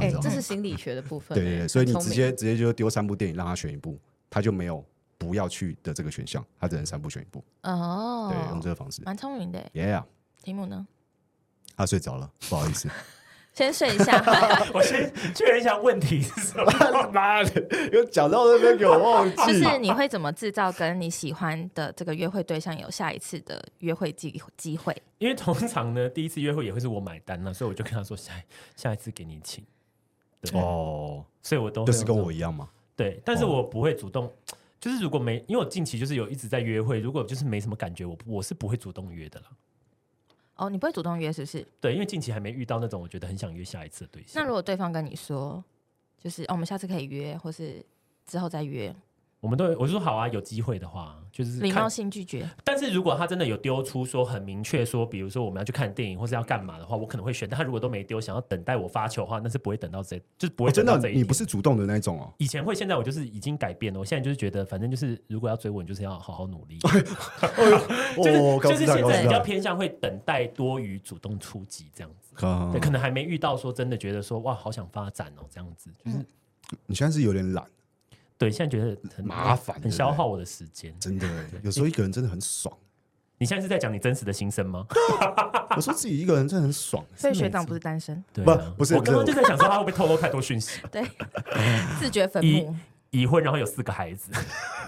[0.00, 1.36] 哎、欸，这是心理学的部分。
[1.36, 3.98] 对对对，所以你直接直接就丢三部电影让他选一部，
[4.30, 4.84] 他就没有
[5.18, 7.42] 不要去的这个选项，他只能三部选一部。
[7.62, 9.70] 哦，对，用这个方式，蛮聪明的。
[9.74, 10.04] Yeah，
[10.42, 10.86] 题目呢？
[11.76, 12.88] 他睡着了，不好意思。
[13.56, 14.22] 先睡一下。
[14.74, 16.70] 我先确认一下问题是什么？
[17.10, 19.36] 妈的，又讲到那边给我忘记。
[19.46, 24.94] 就是你会怎么制造跟你喜欢的这个约会对象有下一次的约会机机会？
[25.16, 28.34] 因为通常呢，第一次约会也会是我买单呢，所以我就跟他说下
[28.76, 29.64] 下一次给你请。
[30.42, 32.68] 对哦，所以我都就是跟我一样嘛。
[32.94, 34.30] 对，但是我不会主动，
[34.78, 39.46] 就是如果没，因为我近期就是有一直在约会，如果就是没什么感觉，我我是不会主动约的啦。
[40.56, 41.66] 哦，你不会主动约是不是？
[41.80, 44.42] 对，因为近期还没遇到那种我觉得很想约下一次的对象。
[44.42, 45.62] 那如果对方跟你说，
[46.18, 47.84] 就是哦，我们下次可以约，或是
[48.26, 48.94] 之后再约。
[49.40, 52.48] 我们都，我就说好啊，有机会的话，就是礼貌性拒绝。
[52.64, 57.48] 但是如果他真的有丢出说很明确说，比如说我们要去看电影或是要干嘛的话，我可能会选。
[57.48, 61.14] 但他如果都没丢，想要等待我发球的话，那是不会等到这，就是不会等到这一天。
[61.14, 62.32] 真的，你不是主动的那种哦。
[62.38, 64.00] 以前会，现在我就是已经改变了。
[64.00, 66.78] 我现在就是觉得，反正就是如果要追我，你就是要好好努力。
[68.16, 72.34] 就是就是现在比较偏向会等待多于主动出击这样子。
[72.72, 75.90] 对，可能还没遇到说真的觉得说哇，好想发展哦这样子。
[76.04, 76.18] 就是
[76.86, 77.64] 你现在是有点懒。
[78.38, 80.94] 对，现在觉得很麻烦，很消耗我的时间。
[81.00, 81.26] 真的，
[81.62, 82.74] 有时候一个人真的很爽。
[83.38, 84.86] 你现在是在讲你真实的心声吗？
[85.76, 87.04] 我说自己一个人真的很爽。
[87.14, 88.24] 所以学长不是单身？
[88.32, 88.94] 对、啊，不，不是。
[88.94, 90.80] 我刚刚就在想说，他会不会透露太多讯息？
[90.90, 91.04] 对，
[91.98, 92.74] 自掘坟墓，
[93.10, 94.30] 已婚，然后有四个孩子。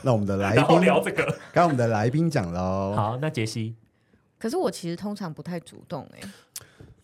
[0.02, 2.94] 那我们的来宾聊这个，刚刚我们的来宾讲喽。
[2.96, 3.74] 好，那杰西。
[4.38, 6.28] 可是我其实通常不太主动哎、欸。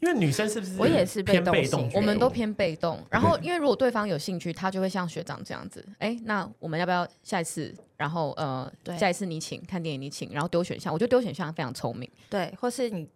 [0.05, 0.77] 因为女生是不是？
[0.79, 3.03] 我也是被动型，我们都偏被动。
[3.11, 5.83] 然后，因为如果对方有兴趣，他就会像学长这样子。
[5.93, 7.75] 哎、欸，那我们要不要下一次？
[7.97, 10.93] 然后，呃，对，下一次你请看电影，你请，然后丢选项。
[10.93, 12.07] 我觉得丢选项非常聪明。
[12.29, 13.09] 对，或是你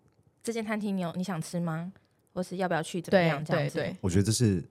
[0.43, 1.93] 这间餐厅你有你想吃吗？
[2.33, 3.03] 或是要不要去？
[3.03, 3.45] 怎么样？
[3.45, 3.75] 这样子。
[3.75, 4.65] 对，对，我觉得这是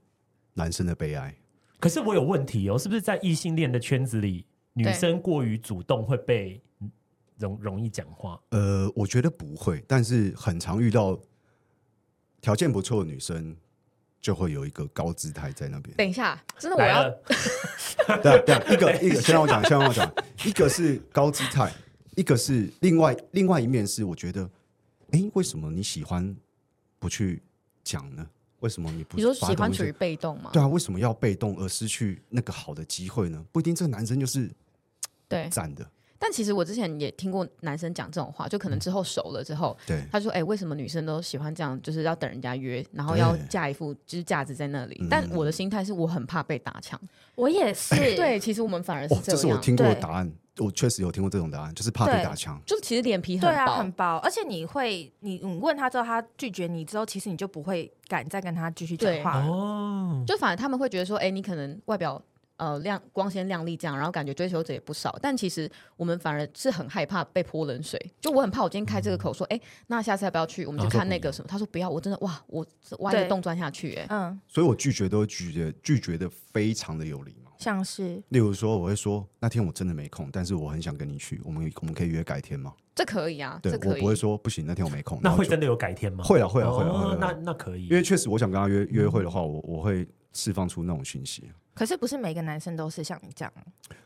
[0.55, 1.32] 男生的悲哀。
[1.80, 4.43] 可是我有问题哦，是不是在异性恋的圈子里，
[4.74, 6.59] 女生过于主动会被
[7.38, 8.41] 容容易讲话？
[8.49, 11.15] 呃，我觉得不会，但是很常遇到。
[12.47, 13.53] 条件不错的女生
[14.21, 15.93] 就会有一个高姿态在那边。
[15.97, 17.09] 等一下，真的我要
[18.23, 20.09] 对对，一个一个先让我讲，先让我讲，
[20.45, 21.69] 一个是高姿态，
[22.15, 24.49] 一个是另外另外一面是，我觉得，
[25.11, 26.33] 哎、欸，为什么你喜欢
[26.99, 27.43] 不去
[27.83, 28.25] 讲呢？
[28.61, 29.17] 为什么你不？
[29.17, 30.49] 你说喜欢处于被动吗？
[30.53, 33.45] 对啊，为什么要被动而失去那个好的机会呢？
[33.51, 34.49] 不一定这个男生就是
[35.27, 35.85] 对赞的。
[36.20, 41.80] 但其实我之前也听过男生讲这种话，就可能之后熟了之后，对，他说：“哎、欸，为什么女生都喜欢这样？
[41.82, 46.99] 就是要等人家约，然后要架一副就是架子在那里。”但我的心态是我很怕被打枪，
[47.36, 47.95] 我也是。
[48.18, 49.22] 对，其实我们反而是这样。
[49.22, 52.59] 哦、这是我听过的答案，我确实有听过这种答案，就是怕被打枪。
[52.65, 60.24] 就是其实脸皮很薄，对啊，很薄，而且你会，你你问他之后，他拒绝你之后，其实你就不会敢再跟他继续讲话哦。
[60.26, 62.20] 就反而他们会觉得说：“哎、欸，你可能外表。”
[62.57, 67.99] 呃，亮光鲜亮丽这样，然后感觉追求者也不少，但其实我们反而是很害怕被泼冷水。
[68.19, 70.65] 就我很怕，我今天开这个口说，哎、嗯，那下次要不要去？
[70.65, 71.47] 我们去看那个什么。
[71.47, 72.65] 他说不要，我真的哇，我
[72.99, 74.39] 挖一个洞钻下去，哎，嗯。
[74.47, 77.51] 所以我拒绝都会拒绝，拒绝的非常的有礼貌。
[77.59, 82.73] 像是，例如说，我会说那天我真的没空，但是我很想跟你去，我们我们可以约改天吗？
[82.95, 83.91] 这可以啊，对，这可以。
[83.93, 85.19] 我不会说不行，那天我没空。
[85.21, 86.23] 那会真的有改天吗？
[86.23, 87.17] 会啊，会啊，会啊。
[87.19, 91.51] 那那可以，因为确实我想跟他约约会的话，我我会释放出那种讯息。
[91.78, 93.53] 可是不是每个男生都是像你这样，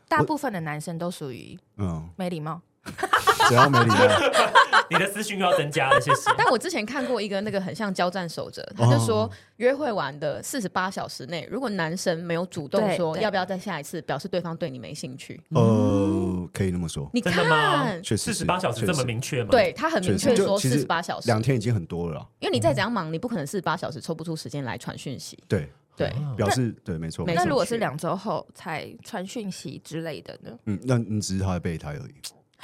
[0.08, 2.08] 大部分的男生都属于嗯。
[2.16, 2.60] 没礼貌，
[3.48, 3.96] 只要没礼貌，
[4.90, 6.30] 你的私讯又要增加了，谢谢。
[6.36, 15.40] 但我之前看过一个那个很像交战守则，他就说约会完的四十八小时内，如果男生没有主动说要不要再下一次，表示对方对你没兴趣。
[15.50, 19.48] 呃，可以那么说，你看，确实四十八小时这么明确吗？
[19.50, 22.28] 对他很明确说四十八小时，两天已经很多了。
[22.40, 25.38] 因为你再怎样忙，你不可能四十八小时抽不出时间来传讯息。
[25.48, 25.70] 对。
[25.96, 27.24] 对，表示对，没错。
[27.26, 30.58] 那如果是两周后才传讯息之类的呢？
[30.64, 32.14] 嗯，那你只是他的备胎而已。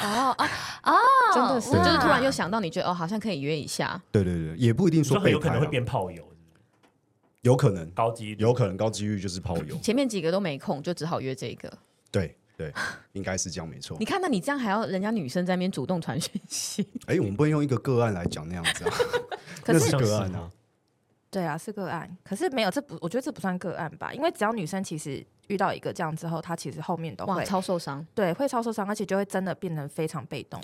[0.00, 0.46] 哦 哦
[0.84, 0.94] 哦，
[1.34, 4.00] 真的是，就是突然又想到，你觉得哦，好像可以约一下。
[4.12, 6.26] 对对对，也不一定说备胎，有可能会变炮友，
[7.42, 9.76] 有可能高机，有可能高机率就是炮友。
[9.78, 11.72] 前面几个都没空，就只好约这个。
[12.10, 12.72] 对对，
[13.12, 13.96] 应该是这样，没错。
[14.00, 16.86] 你看，那你这样还要人家女生在那边主动传讯息？
[17.06, 18.94] 哎，我们不能用一个个案来讲那样子啊，
[19.66, 20.50] 那是个案啊。
[21.30, 30.60] 对啊，是个案，可是没有这不，我觉得这不算个案吧，因为只要女生其实遇到一个这样之后，她其实后面都会超受伤，对，会超受伤，而且就会真的变得非常被动。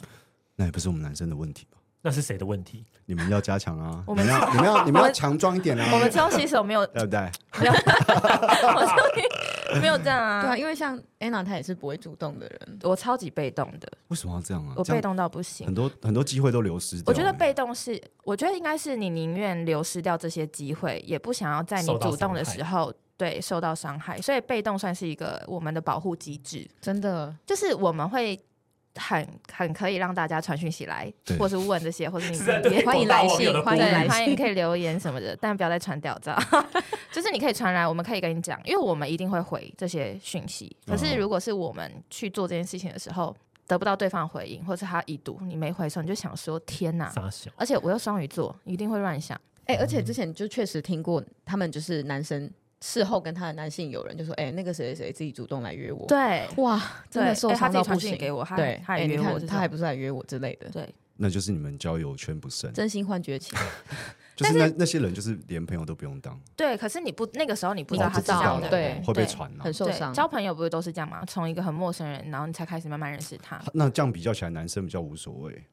[0.57, 1.79] 那也不是我们男生的问题吧？
[2.01, 2.85] 那是谁的问题？
[3.07, 4.05] 你们要加强啊！
[4.07, 5.89] 我们要，你们要，你们要强壮一点啊！
[5.93, 7.21] 我们超新手没有，对不对？
[7.61, 7.73] 没有，
[9.83, 10.43] 没有这样啊！
[10.43, 13.89] 对啊，因为像 Anna 她也是不会主动的人，我超级被动的。
[14.09, 14.75] 为什么要这样啊？
[14.77, 17.03] 我被动到不行，很多很多机会都流失。
[17.07, 24.21] 我觉得被动是，我觉得应该是你宁愿流失掉这些机会，也不想要在你主动的时候对受到伤害。
[24.21, 28.39] 所以被动算是一个我们的保护机制，真的就是我们会。
[28.97, 32.39] 很很可以让大家传讯息来，或是问这些，或是你
[32.77, 36.39] 也欢迎来信，欢迎来欢迎可以留言什么的，但不要再传屌照。
[37.13, 40.77] 就是你可以传来，我们可以跟你讲，因为我们一定会回这些讯息。
[40.87, 43.35] 可是如果是我们去做这件事情的时候，
[43.67, 47.13] 得不到对方回应，或是他已读你没回的时候，你就想说天哪！
[47.57, 49.41] 而且我又双鱼座，一定会乱想。
[49.67, 52.51] 哎、欸，而且之前就确实听过，他们就是男生。
[52.85, 56.79] 事后跟他的男性友人就说：“哎、欸，那个谁谁谁自己主动来约我。”对，哇，
[57.11, 58.11] 真的受伤到不行。
[58.11, 60.69] 欸、他给我，他对，他也约我、欸，他还不是来约我之类的。
[60.69, 63.59] 对，那就是你们交友圈不深，真心换绝情。
[64.37, 66.39] 就是那那些人，就是连朋友都不用当。
[66.55, 70.13] 对，可是你不那个时候你不知道他是这样的，对，会被传、啊，很受伤。
[70.13, 71.25] 交朋友不是都是这样吗？
[71.27, 73.63] 从一个很陌生人，然后你才开始慢慢认识他。
[73.73, 75.65] 那这样比较起来，男生比较无所谓。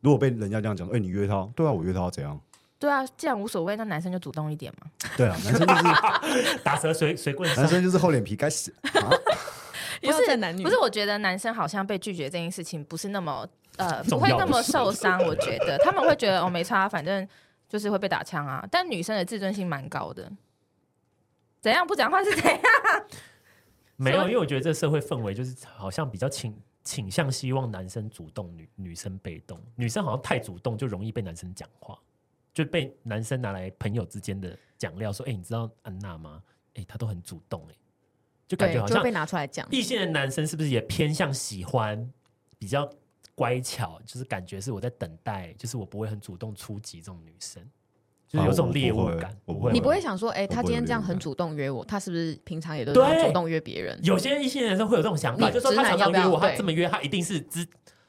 [0.00, 2.38] 如果被人家这样讲，哎、欸，你约他，对啊，我约他要怎样？
[2.78, 4.90] 对啊，既然无所谓，那男生就主动一点嘛。
[5.16, 8.72] 对啊，男生就是 打蛇随随棍上，男生就是厚脸皮该死。
[8.82, 9.10] 啊、
[10.00, 15.20] 不是男女，不是，我觉得男生好像被拒绝这件事情不是那么呃不会那么受伤。
[15.24, 17.26] 我觉得他们会觉得哦没差，反正
[17.68, 18.64] 就是会被打枪啊。
[18.70, 20.30] 但女生的自尊心蛮高的，
[21.60, 22.60] 怎样不讲话是怎样？
[23.96, 29.60] 没有，因为我觉得这社会氛围就是好像比较倾倾向希望男生主动，女女生被动。
[29.74, 31.98] 女生好像太主动就容易被男生讲话。
[32.58, 36.42] 就被男生拿来朋友之间的讲料，说：“哎、欸，你知道安娜吗？
[36.74, 37.76] 哎、欸，她都很主动、欸，哎，
[38.48, 39.64] 就感觉好像被拿出来讲。
[39.70, 42.12] 异性的男生是不是也偏向喜欢
[42.58, 42.90] 比较
[43.36, 44.00] 乖巧？
[44.04, 47.62] 就是感觉是我在等待，就是我不会很主动出击这种女生，
[48.26, 49.32] 就是有这种猎物感。
[49.44, 53.96] 我不会，你不会想说，哎、欸，他今天这样很主动约我，他是不是平常也都是主动约别人？
[54.02, 57.64] 有些异性的男生会有这种想法，就是说他常常约我，他这么约，他一定是知。”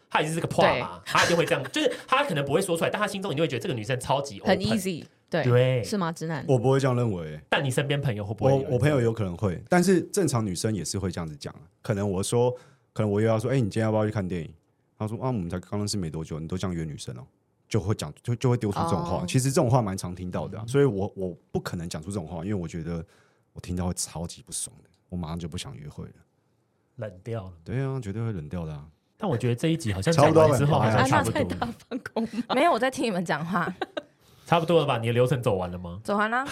[0.10, 6.12] 他已经是个破嘛，他一定会这样， 就是他可能不会说出来，但他心中你就会觉得这个女生超级 open, 很 easy，对对，是吗？
[6.12, 7.40] 直男，我不会这样认为。
[7.50, 8.52] 但你身边朋友会不会？
[8.52, 11.54] 我我朋友有可能会，但是正常女生也是会这样子讲。
[11.82, 12.52] 可能我说，
[12.94, 14.54] 可能我又要说，哎、欸，你今天要不要去看电影？
[14.98, 17.28] 他说啊，我们才刚认识没多久，你都这样约女生哦、喔，
[17.70, 19.20] 就会讲，就就会丢出这种话。
[19.20, 19.28] Oh.
[19.28, 23.06] 其实这种话蛮常听到的、啊，所以我我不可能讲出这种话，因为我觉得
[23.54, 26.14] 我听到会超级不爽的，我马上就不想约会了，
[26.96, 27.54] 冷掉了。
[27.64, 28.86] 对啊，绝对会冷掉的啊。
[29.22, 32.56] 但我觉得这一集好像讲完之后好像差不多安娜在，大放空吗？
[32.56, 33.72] 没有，我在听你们讲话，
[34.48, 34.98] 差不多了吧？
[34.98, 36.00] 你的流程走完了吗？
[36.04, 36.46] 走完了。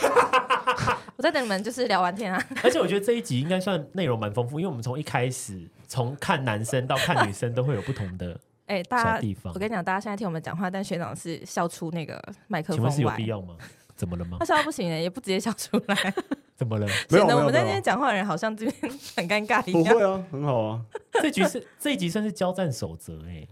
[1.15, 2.45] 我在等你们，就是聊完天啊。
[2.61, 8.37] 而且我觉得这一集应该算内容蛮丰富，因为我们从一开始从看男生到看女生都会有不同的。
[8.67, 13.55] 哎、大家小地方我跟你讲，大家现在听我们讲话，但学长是笑出那个麦克风请问是有必要吗？
[13.95, 14.45] 怎么了吗他？
[14.45, 16.13] 笑到不行了，也不直接笑出来，
[16.57, 16.87] 怎么了？
[17.09, 19.93] 没有我们在那边讲话的人好像这边很尴尬一样。
[19.93, 20.85] 不会啊，很好啊。
[21.13, 23.47] 这局是这一集算是交战守则哎。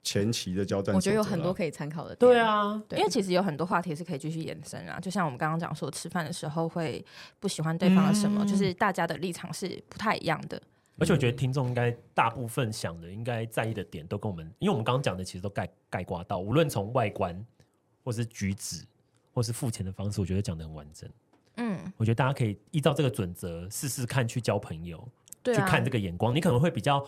[0.00, 2.16] 前期的交战，我觉得有很多可以参考的。
[2.16, 7.04] 对，啊，对因为其实有很多话题是可以继续延伸啊，就像我们刚刚讲说，吃饭的时候会
[7.38, 10.58] 不喜欢对方的什么，嗯就是大家的立场是不太一样的。
[10.98, 17.44] 而且我觉得听众应该大部分想的，应该在意的点都跟我们，因为我们刚刚讲的其实都概概括到，无论从外观，
[18.02, 18.86] 或是举止，
[19.34, 21.10] 或是付钱的方式，我觉得讲的很完整。
[21.58, 25.06] 嗯，我觉得大家可以依照这个准则试试看去交朋友，
[25.42, 27.06] 对啊，去看这个眼光，你可能会比较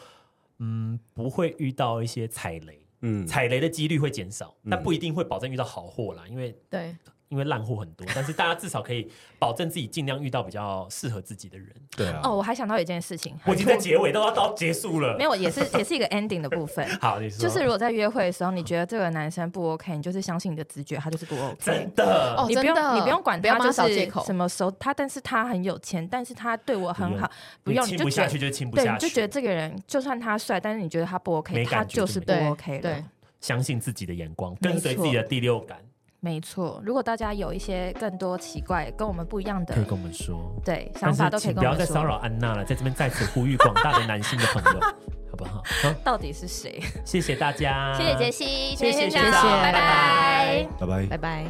[0.59, 4.71] 嗯不会遇到一些踩雷，嗯，踩雷的几率会减少，嗯。
[4.71, 6.97] 但不一定会保证遇到好货啦，因为对，
[7.31, 9.09] 因为烂货很多，但是大家至少可以
[9.39, 11.69] 保证自己尽量遇到比较适合自己的人。
[11.97, 12.21] 对啊。
[12.25, 16.85] 哦，我还想到一件事情，我已经在结尾都要到结束了，没有，也是也是一个 ending 的部分。
[17.01, 17.39] 好，你说。
[17.39, 21.57] 就是如果在约会的时候，你觉得这个男生不 OK，你就是相信你的直觉，他就是不 OK。
[21.61, 22.35] 真的。
[22.37, 22.95] 哦你不用真的。
[22.97, 24.25] 你不用管不要帮他他就是找借口。
[24.25, 27.31] 什么时候他，但是他很有钱，但是他对我很好，
[27.63, 27.85] 不用。
[27.87, 32.93] 亲你就觉得不下去就是亲不对，下去，你就觉得这个人就算他帅，但是你觉得他不 OK，他就是不 OK 的。
[32.93, 33.05] 对，
[33.41, 35.79] 相信自己的眼光，跟随自己的第六感，
[36.21, 36.81] 没错。
[36.85, 40.55] 如果大家有一些更多奇怪跟我们不一样的可以跟我们说。
[40.65, 41.77] 对想法，都可以跟我们说。
[41.77, 44.81] 不要再骚扰安娜了，在这边再次呼吁广大的男性的朋友，
[45.31, 45.63] 好不好？
[45.83, 46.81] 好，到底是谁？
[47.05, 48.45] 谢谢大家，谢谢杰西，
[48.77, 50.69] 谢谢今天先这样学长拜拜。
[50.79, 51.07] 拜拜。
[51.07, 51.47] 拜拜。